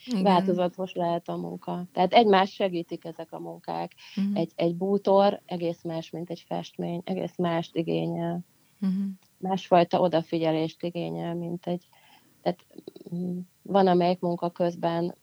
[0.06, 0.24] igen.
[0.24, 1.86] változatos lehet a munka.
[1.94, 3.92] Tehát egymás segítik ezek a munkák.
[4.16, 4.38] Uh-huh.
[4.38, 8.40] Egy, egy bútor egész más, mint egy festmény, egész mást igényel.
[8.82, 9.04] Uh-huh.
[9.38, 11.88] Másfajta odafigyelést igényel, mint egy...
[12.42, 12.66] Tehát
[13.16, 15.16] mm, van, amelyik munka közben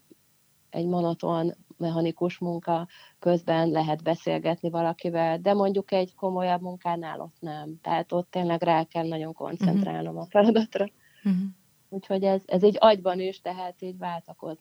[0.70, 2.88] egy monoton, mechanikus munka
[3.18, 7.78] közben lehet beszélgetni valakivel, de mondjuk egy komolyabb munkánál ott nem.
[7.82, 10.22] Tehát ott tényleg rá kell nagyon koncentrálnom uh-huh.
[10.22, 10.88] a feladatra.
[11.24, 11.42] Uh-huh.
[11.88, 14.58] Úgyhogy ez, ez így agyban is, tehát így váltakoz,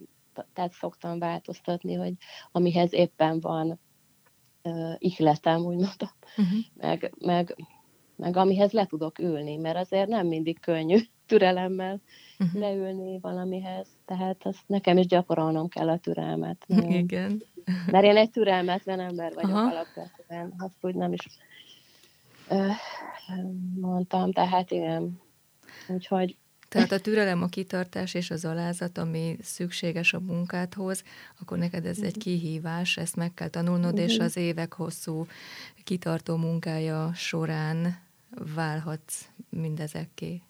[0.54, 2.14] tehát szoktam változtatni, hogy
[2.52, 3.80] amihez éppen van
[4.64, 6.60] uh, ihletem, úgy mondom, uh-huh.
[6.74, 7.56] meg, meg,
[8.16, 12.02] meg amihez le tudok ülni, mert azért nem mindig könnyű türelemmel
[12.40, 12.62] uh-huh.
[12.62, 16.66] leülni valamihez, tehát azt nekem is gyakorolnom kell a türelmet.
[16.88, 17.44] Igen.
[17.92, 19.70] Mert én egy türelmetlen ember vagyok Aha.
[19.70, 21.28] alapvetően, azt úgy nem is
[22.50, 22.76] uh,
[23.76, 25.22] mondtam, tehát igen.
[25.88, 26.38] Úgyhogy
[26.70, 31.04] tehát a türelem, a kitartás és az alázat, ami szükséges a munkádhoz,
[31.40, 35.26] akkor neked ez egy kihívás, ezt meg kell tanulnod, és az évek hosszú
[35.84, 37.98] kitartó munkája során
[38.56, 40.42] válhatsz mindezekké.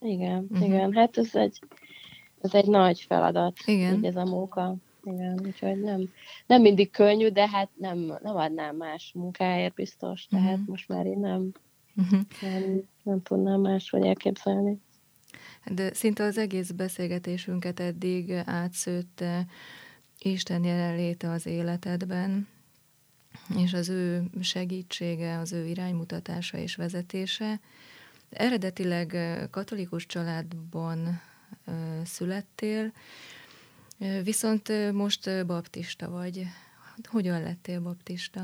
[0.00, 0.66] Igen, uh-huh.
[0.66, 1.58] igen, hát ez egy,
[2.40, 3.94] ez egy nagy feladat, igen.
[3.94, 4.74] így ez a munka.
[5.04, 6.10] Igen, úgyhogy nem,
[6.46, 10.66] nem mindig könnyű, de hát nem, nem adnám más munkáért biztos, tehát uh-huh.
[10.66, 11.52] most már én nem,
[11.96, 12.20] uh-huh.
[12.40, 14.80] nem, nem tudnám máshogy elképzelni.
[15.64, 19.46] De szinte az egész beszélgetésünket eddig átszőtte
[20.18, 22.48] Isten jelenléte az életedben,
[23.56, 27.60] és az ő segítsége, az ő iránymutatása és vezetése.
[28.30, 29.16] Eredetileg
[29.50, 31.20] katolikus családban
[32.04, 32.92] születtél,
[34.22, 36.46] viszont most baptista vagy.
[37.04, 38.42] Hogyan lettél baptista?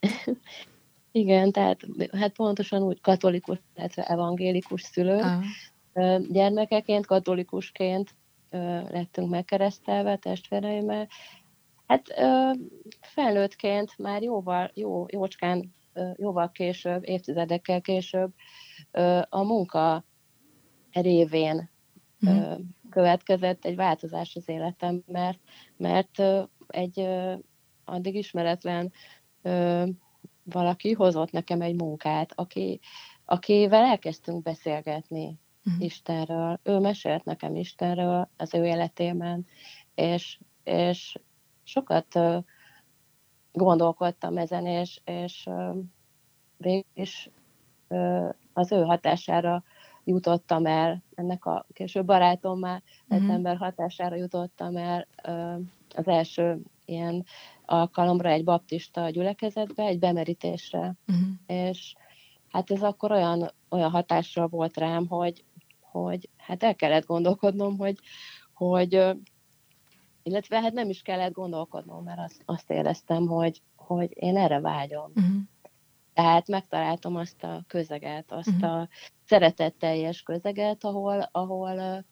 [1.12, 1.80] Igen, tehát
[2.12, 5.20] hát pontosan úgy katolikus, illetve evangélikus szülő.
[5.20, 5.44] Ah.
[6.30, 8.14] Gyermekeként, katolikusként
[8.90, 11.08] lettünk megkeresztelve testvéreimmel.
[11.86, 12.06] Hát
[13.00, 15.74] felnőttként már jóval, jó, jócskán,
[16.16, 18.32] jóval később, évtizedekkel később
[19.28, 20.04] a munka
[20.92, 21.70] révén
[22.28, 22.52] mm.
[22.90, 25.38] következett egy változás az életem, mert,
[25.76, 26.22] mert
[26.66, 27.08] egy
[27.84, 28.92] addig ismeretlen
[30.52, 32.80] valaki hozott nekem egy munkát, aki,
[33.24, 35.84] akivel elkezdtünk beszélgetni uh-huh.
[35.84, 36.60] Istenről.
[36.62, 39.46] Ő mesélt nekem Istenről az ő életében,
[39.94, 41.16] és, és
[41.62, 42.18] sokat
[43.52, 45.48] gondolkodtam ezen, és, és
[46.56, 47.30] végül is
[47.88, 49.62] uh, az ő hatására
[50.04, 53.30] jutottam el, ennek a később barátommá, uh-huh.
[53.30, 55.06] ember hatására jutottam el
[55.94, 57.24] az első ilyen
[57.64, 61.26] alkalomra egy baptista gyülekezetbe, egy bemerítésre, uh-huh.
[61.46, 61.94] és
[62.48, 65.44] hát ez akkor olyan, olyan hatásra volt rám, hogy,
[65.80, 67.98] hogy hát el kellett gondolkodnom, hogy,
[68.52, 69.16] hogy
[70.22, 75.12] illetve hát nem is kellett gondolkodnom, mert azt, azt éreztem, hogy, hogy én erre vágyom.
[75.14, 75.42] Uh-huh.
[76.12, 78.72] Tehát megtaláltam azt a közeget, azt uh-huh.
[78.72, 78.88] a
[79.24, 82.04] szeretetteljes közeget, ahol, ahol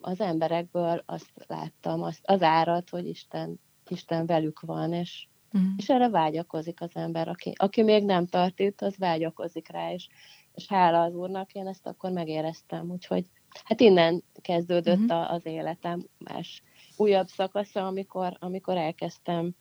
[0.00, 5.70] az emberekből azt láttam, azt, az árat, hogy Isten Isten velük van, és, uh-huh.
[5.76, 10.08] és erre vágyakozik az ember, aki, aki még nem tart itt, az vágyakozik rá, és,
[10.54, 13.26] és hála az Úrnak, én ezt akkor megéreztem, úgyhogy
[13.64, 15.16] hát innen kezdődött uh-huh.
[15.16, 16.62] a, az életem más
[16.96, 19.54] újabb szakasza, amikor, amikor elkezdtem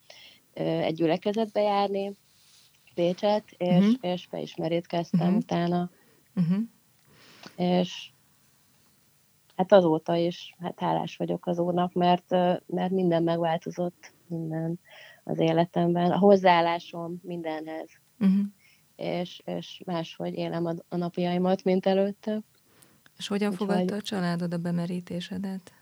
[0.53, 2.11] ö, egy gyülekezetbe járni,
[2.93, 3.93] Pécset, és, uh-huh.
[4.01, 5.35] és beismerítkeztem uh-huh.
[5.35, 5.89] utána.
[6.35, 6.59] Uh-huh.
[7.55, 8.11] És
[9.61, 12.29] hát azóta is hát hálás vagyok az úrnak, mert,
[12.65, 14.79] mert minden megváltozott, minden
[15.23, 17.89] az életemben, a hozzáállásom mindenhez.
[18.19, 18.45] Uh-huh.
[18.95, 22.41] És, és máshogy élem a, a napjaimat, mint előtte.
[23.17, 23.67] És hogyan Úgyhogy...
[23.67, 25.73] fogadta a családod a bemerítésedet?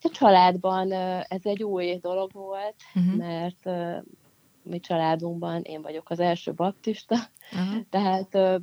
[0.00, 3.14] A családban ez egy új dolog volt, uh-huh.
[3.14, 3.68] mert
[4.62, 7.16] mi családunkban én vagyok az első baptista,
[7.52, 7.82] uh-huh.
[7.90, 8.62] tehát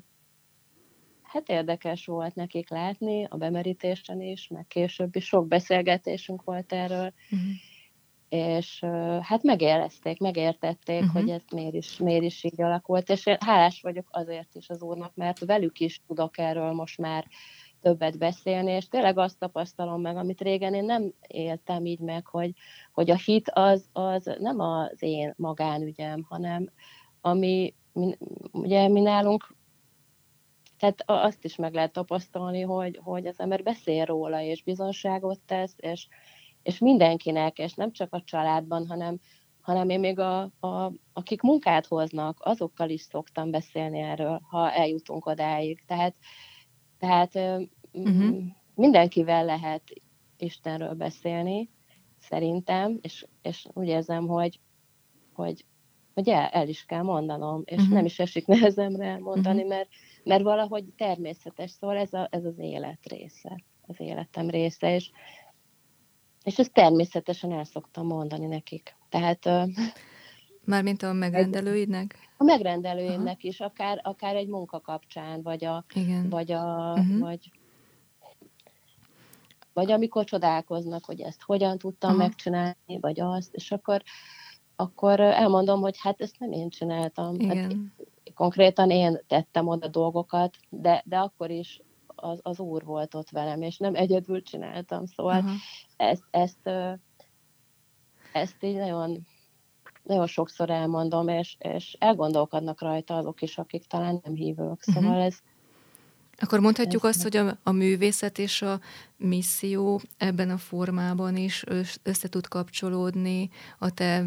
[1.31, 7.13] hát érdekes volt nekik látni a bemerítésen is, meg később is sok beszélgetésünk volt erről,
[7.31, 7.49] uh-huh.
[8.29, 8.79] és
[9.21, 11.21] hát megérezték, megértették, uh-huh.
[11.21, 14.81] hogy ez miért is, miért is így alakult, és én hálás vagyok azért is az
[14.81, 17.25] úrnak, mert velük is tudok erről most már
[17.81, 22.53] többet beszélni, és tényleg azt tapasztalom meg, amit régen én nem éltem így meg, hogy,
[22.91, 26.69] hogy a hit az, az nem az én magánügyem, hanem
[27.21, 28.17] ami, mi,
[28.51, 29.59] ugye mi nálunk
[30.81, 35.75] tehát azt is meg lehet tapasztalni, hogy, hogy az ember beszél róla, és bizonságot tesz,
[35.77, 36.07] és,
[36.63, 39.19] és mindenkinek, és nem csak a családban, hanem,
[39.61, 45.25] hanem én még a, a, akik munkát hoznak, azokkal is szoktam beszélni erről, ha eljutunk
[45.25, 45.83] odáig.
[45.85, 46.15] Tehát,
[46.99, 47.35] tehát
[47.91, 48.43] uh-huh.
[48.75, 49.83] mindenkivel lehet
[50.37, 51.69] Istenről beszélni,
[52.19, 54.59] szerintem, és, és úgy érzem, hogy,
[55.33, 55.65] hogy,
[56.13, 57.93] hogy el, el is kell mondanom, és uh-huh.
[57.93, 59.69] nem is esik nehezemre elmondani, uh-huh.
[59.69, 59.89] mert
[60.23, 65.11] mert valahogy természetes, szóval ez, a, ez az élet része, az életem része, és,
[66.43, 68.95] és ezt természetesen el szoktam mondani nekik.
[69.09, 69.49] Tehát
[70.65, 72.15] Mármint a megrendelőidnek?
[72.37, 73.47] A megrendelőidnek Aha.
[73.47, 76.29] is, akár, akár egy munka kapcsán, vagy a, Igen.
[76.29, 77.19] Vagy, a uh-huh.
[77.19, 77.51] vagy,
[79.73, 82.17] vagy amikor csodálkoznak, hogy ezt hogyan tudtam Aha.
[82.19, 84.01] megcsinálni, vagy azt, és akkor,
[84.75, 87.39] akkor elmondom, hogy hát ezt nem én csináltam.
[87.39, 87.93] Hát Igen.
[87.97, 88.07] Hát,
[88.41, 93.61] konkrétan én tettem oda dolgokat, de, de akkor is az, az úr volt ott velem,
[93.61, 95.05] és nem egyedül csináltam.
[95.05, 95.53] Szóval uh-huh.
[95.97, 96.69] ezt, ezt,
[98.33, 99.27] ezt így nagyon,
[100.03, 104.81] nagyon sokszor elmondom, és, és elgondolkodnak rajta azok is, akik talán nem hívők.
[104.81, 105.25] Szóval uh-huh.
[105.25, 105.37] ez,
[106.37, 108.79] akkor mondhatjuk azt, hogy a, a művészet és a
[109.17, 111.63] misszió ebben a formában is
[112.03, 113.49] össze tud kapcsolódni
[113.79, 114.25] a te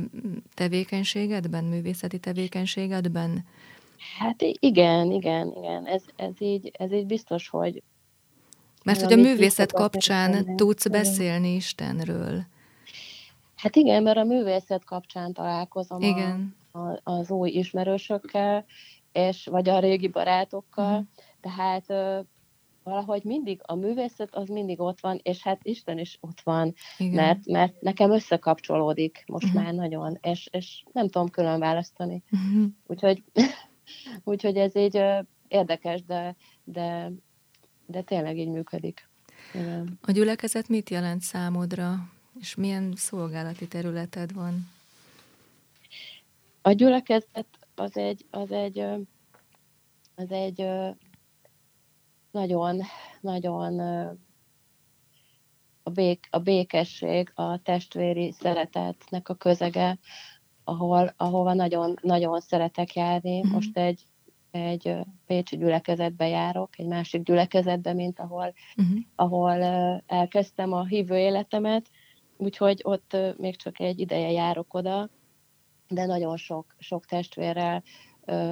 [0.55, 3.44] tevékenységedben, művészeti tevékenységedben?
[4.19, 5.87] Hát igen, igen, igen.
[5.87, 7.83] Ez, ez, így, ez így biztos, hogy...
[8.85, 10.55] Mert hogy a művészet kapcsán tenni.
[10.55, 12.45] tudsz beszélni Istenről.
[13.57, 16.57] Hát igen, mert a művészet kapcsán találkozom igen.
[16.73, 18.64] A, a, az új ismerősökkel,
[19.12, 21.07] és vagy a régi barátokkal, uh-huh.
[21.40, 22.21] tehát ö,
[22.83, 27.47] valahogy mindig a művészet az mindig ott van, és hát Isten is ott van, mert,
[27.47, 29.62] mert nekem összekapcsolódik most uh-huh.
[29.62, 32.23] már nagyon, és, és nem tudom külön választani.
[32.31, 32.67] Uh-huh.
[32.87, 33.23] Úgyhogy
[34.25, 35.01] Úgyhogy ez így
[35.49, 37.11] érdekes, de, de,
[37.87, 39.09] de tényleg így működik.
[39.55, 39.99] Igen.
[40.03, 44.70] A gyülekezet mit jelent számodra, és milyen szolgálati területed van?
[46.62, 48.79] A gyülekezet az egy, az egy,
[50.14, 50.66] az egy
[52.31, 52.83] nagyon,
[53.20, 53.79] nagyon
[55.83, 59.99] a, bék, a békesség, a testvéri szeretetnek a közege,
[60.64, 63.38] ahol, ahova nagyon, nagyon szeretek járni.
[63.38, 63.53] Mm-hmm.
[63.53, 64.07] Most egy,
[64.50, 64.96] egy
[65.27, 68.98] pécsi gyülekezetbe járok, egy másik gyülekezetbe, mint ahol, mm-hmm.
[69.14, 69.62] ahol
[70.07, 71.90] elkezdtem a hívő életemet,
[72.37, 75.11] úgyhogy ott még csak egy ideje járok oda,
[75.88, 77.83] de nagyon sok, sok testvérrel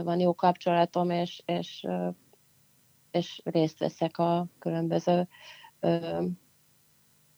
[0.03, 1.87] van jó kapcsolatom, és, és,
[3.11, 5.29] és részt veszek a különböző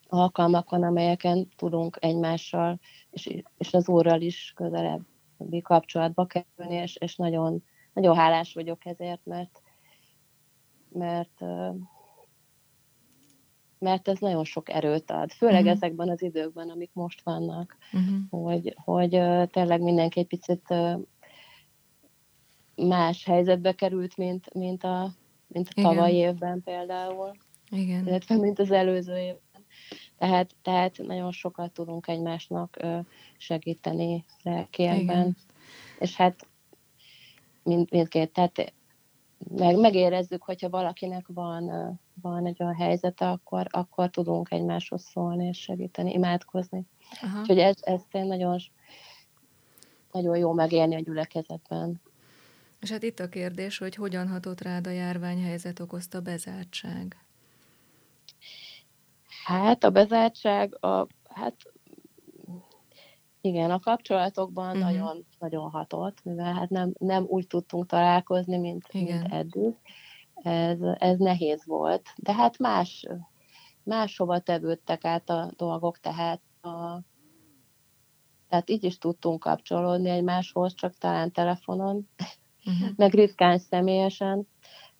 [0.07, 2.79] alkalmakon, amelyeken tudunk egymással
[3.15, 5.01] és, és az Úrral is közelebb
[5.61, 9.61] kapcsolatba kerülni, és, és nagyon, nagyon hálás vagyok ezért, mert,
[10.89, 11.41] mert,
[13.79, 15.71] mert ez nagyon sok erőt ad, főleg uh-huh.
[15.71, 18.43] ezekben az időkben, amik most vannak, uh-huh.
[18.43, 19.09] hogy, hogy
[19.49, 20.73] tényleg mindenki egy picit
[22.75, 25.11] más helyzetbe került, mint, mint a,
[25.47, 27.31] mint a tavalyi évben például.
[27.69, 28.07] Igen.
[28.07, 29.35] Illetve mint az előző év.
[30.17, 32.77] Tehát, tehát nagyon sokat tudunk egymásnak
[33.37, 35.35] segíteni lelkiekben.
[35.99, 36.47] És hát
[37.63, 38.73] mind, mindkét, tehát
[39.49, 41.71] meg, megérezzük, hogyha valakinek van,
[42.21, 46.85] van egy olyan helyzete, akkor, akkor tudunk egymáshoz szólni és segíteni, imádkozni.
[47.21, 47.39] Aha.
[47.39, 48.59] Úgyhogy ez, ez nagyon,
[50.11, 52.01] nagyon jó megélni a gyülekezetben.
[52.79, 57.24] És hát itt a kérdés, hogy hogyan hatott rád a járványhelyzet okozta bezártság?
[59.45, 61.55] Hát a bezártság, a, hát
[63.41, 64.83] igen, a kapcsolatokban uh-huh.
[64.83, 69.75] nagyon, nagyon hatott, mivel hát nem, nem úgy tudtunk találkozni, mint, mint eddig.
[70.33, 73.05] Ez, ez nehéz volt, de hát más,
[73.83, 76.99] máshova tevődtek át a dolgok, tehát a,
[78.49, 82.09] tehát így is tudtunk kapcsolódni egymáshoz, csak talán telefonon,
[82.65, 82.89] uh-huh.
[83.01, 84.47] meg ritkán személyesen,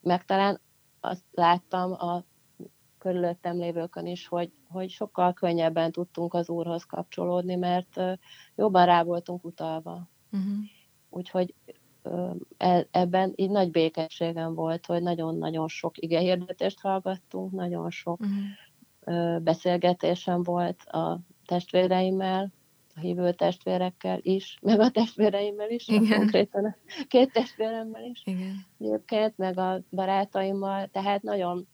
[0.01, 0.61] meg talán
[0.99, 2.23] azt láttam a
[3.05, 8.01] körülöttem lévőkön is, hogy, hogy sokkal könnyebben tudtunk az úrhoz kapcsolódni, mert
[8.55, 10.09] jobban rá voltunk utalva.
[10.31, 10.53] Uh-huh.
[11.09, 11.53] Úgyhogy
[12.57, 19.41] e, ebben így nagy békességem volt, hogy nagyon-nagyon sok igehirdetést hallgattunk, nagyon sok uh-huh.
[19.41, 22.51] beszélgetésem volt a testvéreimmel,
[22.95, 26.17] a hívő testvérekkel is, meg a testvéreimmel is, Igen.
[26.17, 26.75] konkrétan a
[27.07, 28.65] két testvéremmel is, Igen.
[28.79, 31.67] egyébként, meg a barátaimmal, tehát nagyon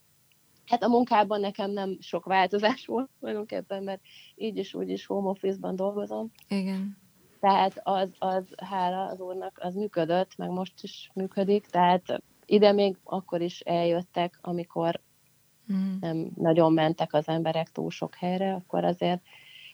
[0.66, 4.00] Hát a munkában nekem nem sok változás volt tulajdonképpen, mert
[4.34, 6.30] így is úgy is home office-ban dolgozom.
[6.48, 6.96] Igen.
[7.40, 12.98] Tehát az, az hála az úrnak, az működött, meg most is működik, tehát ide még
[13.04, 15.00] akkor is eljöttek, amikor
[15.72, 15.96] mm.
[16.00, 19.22] nem nagyon mentek az emberek túl sok helyre, akkor azért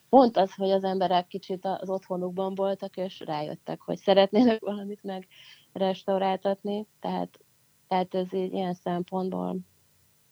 [0.09, 5.27] pont az, hogy az emberek kicsit az otthonukban voltak, és rájöttek, hogy szeretnének valamit meg
[5.73, 7.41] restauráltatni, tehát,
[7.89, 9.57] tehát ez így ilyen szempontból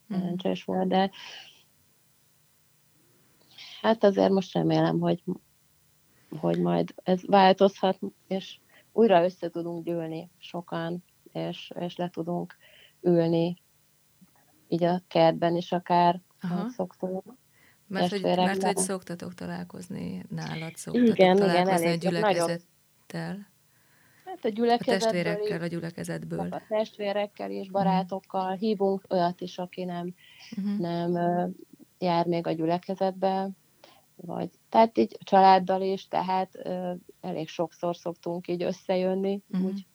[0.09, 1.11] szerencsés volt, de
[3.81, 5.23] hát azért most remélem, hogy,
[6.39, 8.59] hogy majd ez változhat, és
[8.91, 12.55] újra össze tudunk gyűlni sokan, és, és le tudunk
[13.01, 13.61] ülni
[14.67, 16.69] így a kertben is akár, Aha.
[16.69, 17.23] szoktunk.
[17.87, 23.47] Mert hogy, mert hogy szoktatok találkozni nálad, szoktatok igen, találkozni igen, a gyülekezettel.
[24.37, 25.07] Hát a gyülekezetből.
[25.07, 26.47] A testvérekkel, a gyülekezetből.
[26.51, 28.53] A testvérekkel és barátokkal.
[28.53, 30.13] Hívunk olyat is, aki nem,
[30.57, 30.77] uh-huh.
[30.77, 31.51] nem
[31.99, 33.49] jár még a gyülekezetbe,
[34.15, 36.55] vagy tehát így családdal is, tehát
[37.21, 39.67] elég sokszor szoktunk így összejönni, uh-huh.
[39.67, 39.85] úgy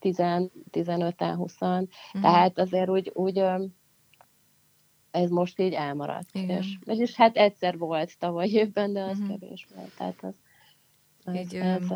[0.00, 1.88] 10-15-en, 20 uh-huh.
[2.20, 3.42] tehát azért úgy, úgy
[5.10, 6.28] ez most így elmaradt.
[6.32, 6.58] Igen.
[6.58, 9.38] És, és hát egyszer volt tavaly évben, de az uh-huh.
[9.38, 10.34] kevés volt, tehát az,
[11.24, 11.86] az így, ez,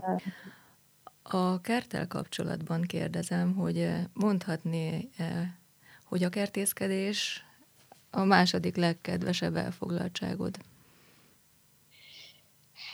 [1.32, 5.10] a kertel kapcsolatban kérdezem, hogy mondhatni,
[6.04, 7.44] hogy a kertészkedés
[8.10, 10.58] a második legkedvesebb elfoglaltságod?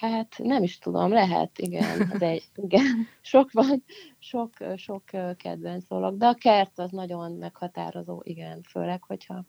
[0.01, 2.35] Hát nem is tudom, lehet, igen, de
[2.67, 3.07] igen.
[3.21, 3.85] Sok van,
[4.19, 5.05] sok, sok
[5.37, 9.45] kedvenc dolog, de a kert az nagyon meghatározó, igen, főleg, hogyha,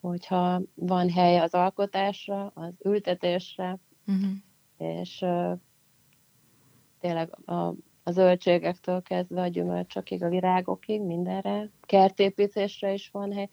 [0.00, 4.30] hogyha van hely az alkotásra, az ültetésre, uh-huh.
[4.78, 5.24] és
[7.00, 13.48] tényleg a, a zöldségektől kezdve a gyümölcsökig, a virágokig, mindenre, kertépítésre is van hely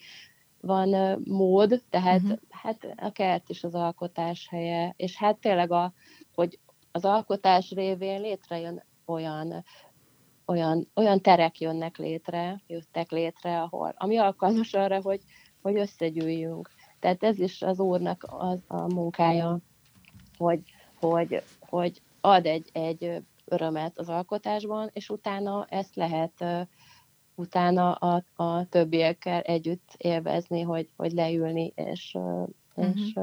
[0.62, 2.38] van mód, tehát uh-huh.
[2.50, 5.94] hát a kert is az alkotás helye, és hát tényleg, a,
[6.34, 6.60] hogy
[6.92, 9.64] az alkotás révén létrejön olyan,
[10.46, 15.22] olyan, olyan terek jönnek létre, jöttek létre, ahol, ami alkalmas arra, hogy,
[15.62, 16.70] hogy összegyűjjünk.
[17.00, 19.58] Tehát ez is az Úrnak az a munkája,
[20.38, 20.62] hogy,
[21.00, 26.46] hogy, hogy ad egy, egy örömet az alkotásban, és utána ezt lehet
[27.36, 32.18] utána a, a többiekkel együtt élvezni, hogy, hogy leülni és,
[32.76, 32.96] uh-huh.
[32.96, 33.14] és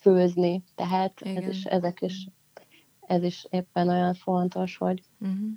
[0.00, 0.62] főzni.
[0.74, 2.28] Tehát ez is, ezek is,
[3.00, 5.48] ez is éppen olyan fontos, hogy uh-huh.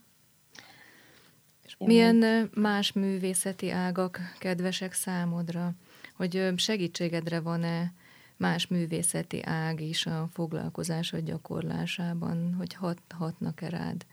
[1.78, 5.72] Milyen más művészeti ágak kedvesek számodra?
[6.16, 7.94] Hogy segítségedre van-e
[8.42, 14.06] más művészeti ág is a foglalkozásod gyakorlásában, hogy hat, hatnak-e rád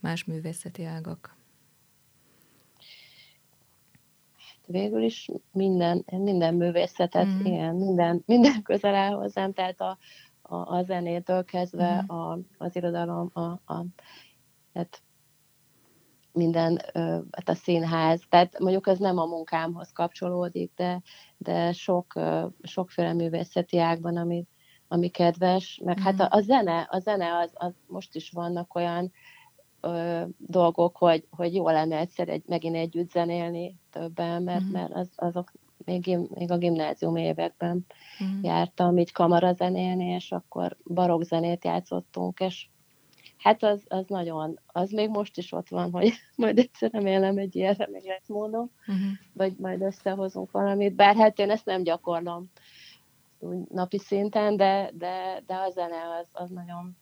[0.00, 1.36] más művészeti ágak?
[4.68, 7.44] végül is minden, minden művészetet, mm.
[7.44, 9.98] igen, minden, minden közel áll hozzám, tehát a,
[10.42, 12.16] a, a zenétől kezdve mm.
[12.16, 13.84] a, az irodalom, a, a,
[14.74, 15.02] hát
[16.32, 16.82] minden,
[17.30, 21.02] hát a színház, tehát mondjuk ez nem a munkámhoz kapcsolódik, de,
[21.38, 22.12] de sok,
[22.62, 24.44] sokféle művészeti ágban, ami,
[24.88, 26.02] ami kedves, meg mm.
[26.02, 29.12] hát a, a zene, a zene az, az most is vannak olyan
[29.80, 34.72] ö, dolgok, hogy, hogy jó lenne egyszer egy, megint együtt zenélni többen, mert, uh-huh.
[34.72, 35.52] mert az, azok
[35.84, 37.86] még, még a gimnázium években
[38.20, 38.44] uh-huh.
[38.44, 40.76] jártam így kamarazenélni, és akkor
[41.20, 42.68] zenét játszottunk, és
[43.38, 47.56] hát az, az nagyon, az még most is ott van, hogy majd egyszer remélem egy
[47.56, 49.04] ilyenre még lesz módon, uh-huh.
[49.32, 52.50] vagy majd összehozunk valamit, bár hát én ezt nem gyakorlom
[53.38, 56.96] úgy napi szinten, de, de, de a zene az, az nagyon,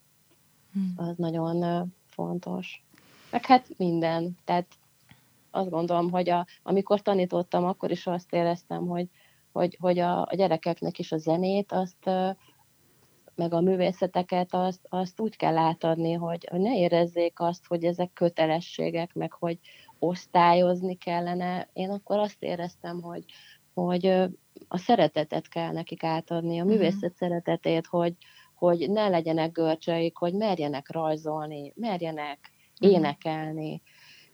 [0.97, 2.85] az nagyon fontos.
[3.31, 4.37] Meg hát minden.
[4.45, 4.67] Tehát
[5.51, 9.09] azt gondolom, hogy a, amikor tanítottam, akkor is azt éreztem, hogy,
[9.53, 12.11] hogy, hogy a, a gyerekeknek is a zenét, azt
[13.37, 19.15] meg a művészeteket, azt, azt úgy kell átadni, hogy, ne érezzék azt, hogy ezek kötelességek,
[19.15, 19.59] meg hogy
[19.99, 21.69] osztályozni kellene.
[21.73, 23.25] Én akkor azt éreztem, hogy,
[23.75, 24.07] hogy
[24.69, 26.73] a szeretetet kell nekik átadni, a mhm.
[26.73, 27.17] művészet uh-huh.
[27.17, 28.15] szeretetét, hogy,
[28.55, 32.91] hogy ne legyenek görcseik, hogy merjenek rajzolni, merjenek mhm.
[32.91, 33.83] énekelni,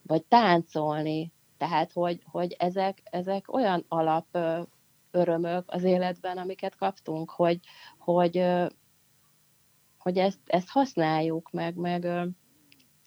[0.03, 1.33] vagy táncolni.
[1.57, 4.27] Tehát, hogy, hogy ezek, ezek olyan alap
[5.11, 7.59] örömök az életben, amiket kaptunk, hogy,
[7.99, 8.45] hogy,
[10.03, 12.07] hogy ezt, ezt használjuk meg, meg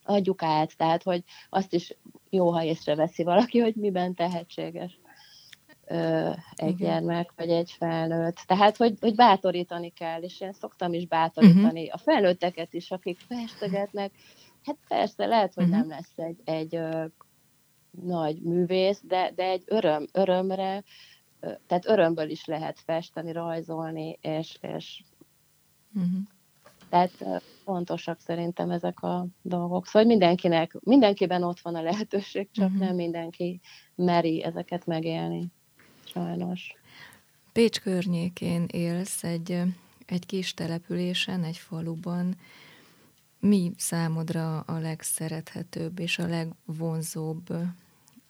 [0.04, 1.98] adjuk át, tehát, hogy azt is
[2.30, 5.00] jó, ha észreveszi valaki, hogy miben tehetséges
[5.86, 6.76] ö, egy Igen.
[6.76, 8.36] gyermek, vagy egy felnőtt.
[8.36, 11.94] Tehát, hogy, hogy bátorítani kell, és én szoktam is bátorítani uh-huh.
[11.94, 14.12] a felnőtteket is, akik festegetnek.
[14.64, 15.80] Hát persze, lehet, hogy uh-huh.
[15.80, 17.06] nem lesz egy, egy ö,
[17.92, 20.84] nagy művész, de, de egy öröm, örömre,
[21.40, 25.04] ö, tehát örömből is lehet festeni, rajzolni, és, és
[25.96, 26.20] uh-huh.
[26.90, 27.12] Tehát
[27.64, 29.86] fontosak szerintem ezek a dolgok.
[29.86, 32.86] Szóval mindenkinek, mindenkiben ott van a lehetőség, csak uh-huh.
[32.86, 33.60] nem mindenki
[33.96, 35.52] meri ezeket megélni
[36.06, 36.74] sajnos.
[37.52, 39.62] Pécs környékén élsz egy,
[40.06, 42.36] egy kis településen, egy faluban.
[43.40, 47.50] Mi számodra a legszerethetőbb és a legvonzóbb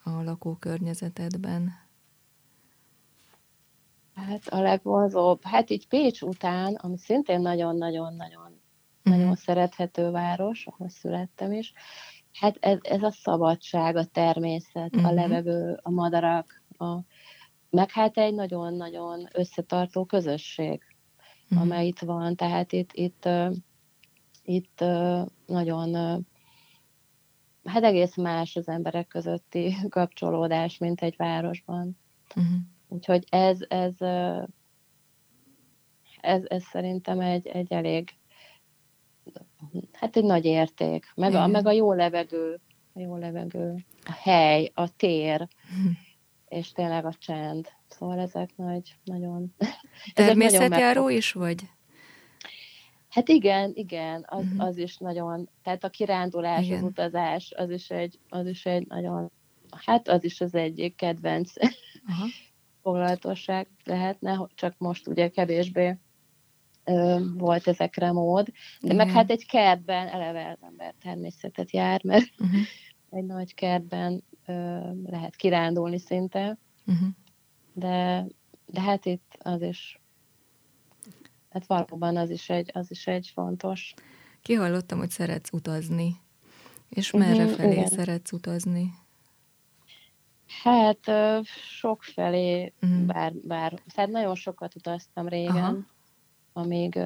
[0.03, 1.85] a lakókörnyezetedben?
[4.16, 8.61] Hát a legvonzóbb, hát így Pécs után, ami szintén nagyon-nagyon-nagyon
[9.05, 9.20] uh-huh.
[9.20, 11.74] nagyon szerethető város, ahol születtem is,
[12.32, 15.09] hát ez, ez a szabadság, a természet, uh-huh.
[15.09, 16.99] a levegő, a madarak, a,
[17.70, 20.82] meg hát egy nagyon-nagyon összetartó közösség,
[21.55, 21.57] mm.
[21.57, 23.30] amely itt van, tehát itt, itt,
[24.43, 24.84] itt
[25.45, 25.93] nagyon
[27.63, 31.97] hát egész más az emberek közötti kapcsolódás, mint egy városban.
[32.36, 32.55] Uh-huh.
[32.88, 33.94] Úgyhogy ez, ez,
[36.22, 38.10] ez, ez szerintem egy, egy elég,
[39.94, 41.06] hát egy nagy érték.
[41.16, 42.60] Meg a, meg a jó levegő,
[42.94, 43.76] a jó levegő,
[44.06, 45.48] a hely, a tér,
[46.50, 47.68] és tényleg a csend.
[47.88, 49.56] Szóval ezek nagy, nagyon...
[50.14, 51.64] Természetjáró is vagy?
[53.16, 54.64] Hát igen, igen, az, uh-huh.
[54.64, 56.78] az is nagyon, tehát a kirándulás, igen.
[56.78, 59.32] az utazás, az is egy, az is egy nagyon,
[59.86, 62.30] hát az is az egyik kedvenc uh-huh.
[62.86, 65.98] foglalatosság lehetne, csak most ugye kevésbé
[66.84, 68.96] ö, volt ezekre mód, de igen.
[68.96, 72.60] meg hát egy kertben eleve az ember természetet jár, mert uh-huh.
[73.18, 77.08] egy nagy kertben ö, lehet kirándulni szinte, uh-huh.
[77.74, 78.26] de,
[78.66, 80.00] de hát itt az is
[81.50, 83.94] hát valóban az is egy, az is egy fontos.
[84.42, 86.16] Kihallottam, hogy szeretsz utazni.
[86.90, 87.88] És merre uh-huh, felé igen.
[87.88, 88.94] szeretsz utazni?
[90.48, 91.12] Hát
[91.54, 93.06] sok felé, uh-huh.
[93.06, 95.78] bár, bár, tehát nagyon sokat utaztam régen, Aha.
[96.54, 97.00] amíg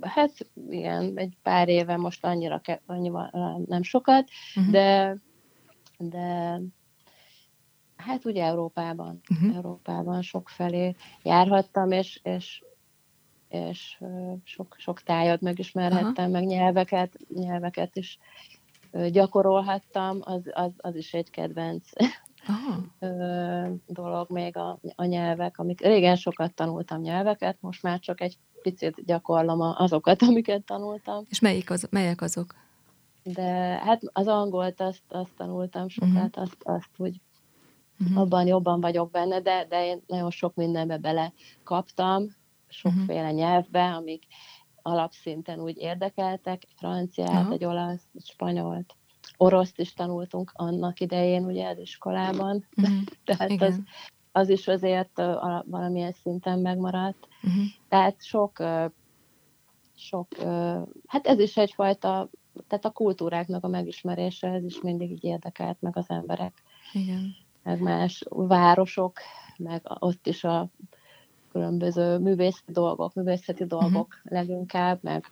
[0.00, 0.32] hát
[0.70, 4.72] igen, egy pár éve most annyira, annyival nem sokat, uh-huh.
[4.72, 5.16] de
[5.98, 6.60] de
[7.96, 9.56] hát ugye Európában, uh-huh.
[9.56, 12.62] Európában sok felé járhattam, és, és
[13.48, 14.02] és
[14.44, 16.28] sok, sok tájat megismerhettem, Aha.
[16.28, 18.18] meg nyelveket, nyelveket is
[19.10, 21.88] gyakorolhattam, az, az, az is egy kedvenc
[22.46, 22.80] Aha.
[23.86, 29.04] dolog még a, a nyelvek, amik régen sokat tanultam nyelveket, most már csak egy picit
[29.04, 31.24] gyakorlom azokat, amiket tanultam.
[31.28, 32.54] És melyik az, melyek azok?
[33.22, 33.52] De
[33.84, 36.42] hát az angolt azt, azt tanultam sokat, uh-huh.
[36.42, 37.20] azt, azt úgy
[38.00, 38.18] uh-huh.
[38.18, 41.32] abban jobban vagyok benne, de, de én nagyon sok mindenbe bele
[41.64, 42.26] kaptam,
[42.68, 43.36] sokféle uh-huh.
[43.36, 44.22] nyelvbe, amik
[44.82, 47.52] alapszinten úgy érdekeltek, franciát, uh-huh.
[47.52, 48.94] egy olasz, egy spanyolt,
[49.36, 52.94] oroszt is tanultunk annak idején ugye az iskolában, uh-huh.
[53.24, 53.72] tehát Igen.
[53.72, 53.80] az,
[54.32, 57.28] az is azért uh, valamilyen szinten megmaradt.
[57.42, 57.64] Uh-huh.
[57.88, 58.90] Tehát sok, uh,
[59.96, 62.30] sok, uh, hát ez is egyfajta,
[62.68, 66.62] tehát a kultúráknak a megismerése, ez is mindig így érdekelt meg az emberek.
[66.92, 67.34] Igen.
[67.62, 69.18] Meg más városok,
[69.56, 70.68] meg ott is a
[71.52, 73.78] különböző művészeti dolgok, művészeti mhm.
[73.78, 74.32] dolgok uh-huh.
[74.32, 75.30] leginkább, meg,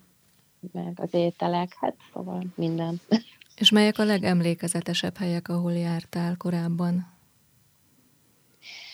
[0.72, 3.00] meg az ételek, hát szóval minden.
[3.56, 7.06] És melyek a legemlékezetesebb helyek, ahol jártál korábban?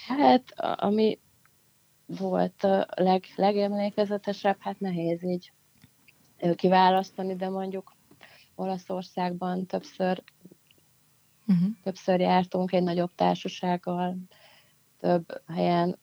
[0.06, 1.18] Hát, ami
[2.06, 5.52] volt a leg, legemlékezetesebb, hát nehéz így
[6.54, 7.92] kiválasztani, de mondjuk
[8.54, 10.22] Olaszországban többször,
[11.46, 11.68] uh-huh.
[11.82, 14.16] többször jártunk egy nagyobb társasággal,
[15.00, 15.98] több helyen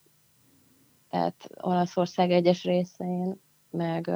[1.11, 4.09] tehát Olaszország egyes részein, meg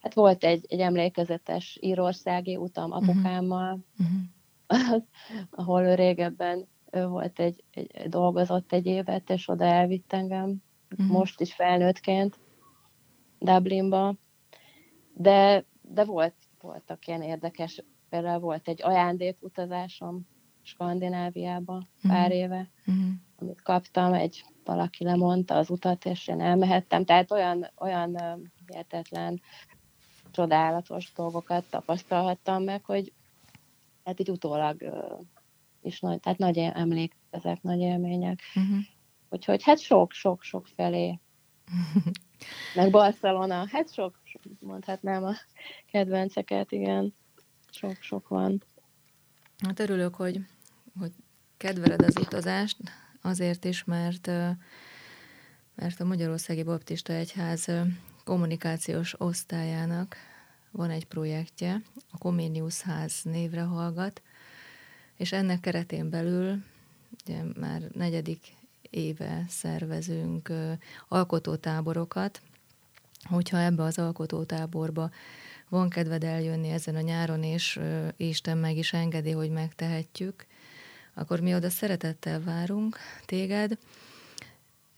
[0.00, 2.96] hát volt egy, egy emlékezetes írországi utam mhm.
[2.96, 5.02] apukámmal, uh-huh.
[5.50, 11.16] ahol ő régebben ő volt egy, egy, dolgozott egy évet, és oda elvitt engem, uh-huh.
[11.16, 12.38] most is felnőttként
[13.38, 14.14] Dublinba,
[15.14, 20.26] de, de volt, voltak ilyen érdekes, például volt egy ajándékutazásom
[20.62, 22.12] Skandináviába uh-huh.
[22.12, 23.04] pár éve, uh-huh.
[23.36, 27.04] Amit kaptam, egy valaki lemondta az utat, és én elmehettem.
[27.04, 28.16] Tehát olyan, olyan
[28.66, 29.40] hihetetlen,
[30.30, 33.12] csodálatos dolgokat tapasztalhattam meg, hogy
[34.04, 34.82] hát így utólag
[35.82, 38.40] is nagy, tehát nagy emlék, ezek nagy élmények.
[38.54, 38.78] Uh-huh.
[39.28, 41.18] Úgyhogy hát sok-sok-sok felé.
[42.74, 44.20] Meg Barcelona, hát sok,
[44.60, 45.34] mondhatnám a
[45.90, 47.14] kedvenceket, igen.
[47.70, 48.62] Sok-sok van.
[49.58, 50.40] Hát örülök, hogy,
[50.98, 51.12] hogy
[51.56, 52.76] kedveled az utazást,
[53.26, 54.26] Azért is, mert,
[55.74, 57.70] mert a Magyarországi Baptista Egyház
[58.24, 60.16] kommunikációs osztályának
[60.70, 64.22] van egy projektje, a Comenius Ház névre hallgat,
[65.16, 66.62] és ennek keretén belül
[67.24, 68.54] ugye már negyedik
[68.90, 70.52] éve szervezünk
[71.08, 72.42] alkotótáborokat,
[73.22, 75.10] hogyha ebbe az alkotótáborba
[75.68, 77.80] van kedved eljönni ezen a nyáron, és
[78.16, 80.46] Isten meg is engedi, hogy megtehetjük,
[81.18, 83.78] akkor mi oda szeretettel várunk téged,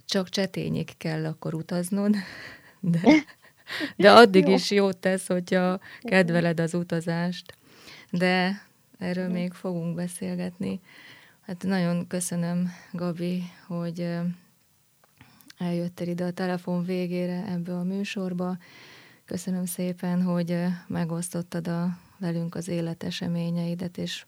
[0.04, 2.14] csak csetényig kell akkor utaznod,
[2.80, 3.24] de,
[3.96, 7.56] de addig is jót tesz, hogyha kedveled az utazást.
[8.10, 8.62] De
[8.98, 10.80] erről még fogunk beszélgetni.
[11.46, 14.08] Hát nagyon köszönöm, Gabi, hogy
[15.58, 18.56] eljöttél ide a telefon végére ebbe a műsorba.
[19.24, 20.56] Köszönöm szépen, hogy
[20.86, 24.24] megosztottad a, velünk az életeseményeidet, és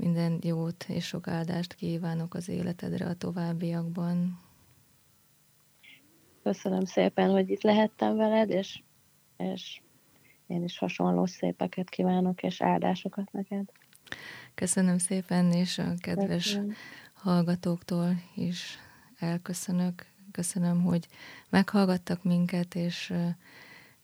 [0.00, 4.40] minden jót és sok áldást kívánok az életedre a továbbiakban.
[6.42, 8.82] Köszönöm szépen, hogy itt lehettem veled, és,
[9.36, 9.80] és
[10.46, 13.70] én is hasonló szépeket kívánok, és áldásokat neked.
[14.54, 16.72] Köszönöm szépen, és a kedves Köszönöm.
[17.12, 18.78] hallgatóktól is
[19.18, 20.06] elköszönök.
[20.32, 21.08] Köszönöm, hogy
[21.48, 23.12] meghallgattak minket, és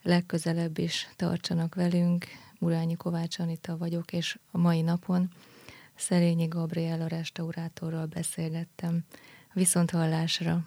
[0.02, 2.24] legközelebb is tartsanak velünk.
[2.58, 5.28] Urányi Kovács Anita vagyok, és a mai napon
[5.96, 9.04] Szerényi Gabriela restaurátorral beszélgettem.
[9.52, 10.58] Viszont hallásra!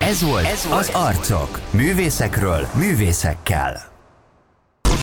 [0.00, 1.60] Ez volt, Ez volt az Arcok.
[1.72, 3.90] Művészekről, művészekkel.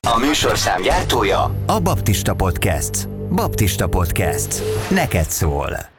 [0.08, 3.08] A műsorszám gyártója a Baptista Podcast.
[3.10, 4.62] Baptista Podcast.
[4.90, 5.99] Neked szól.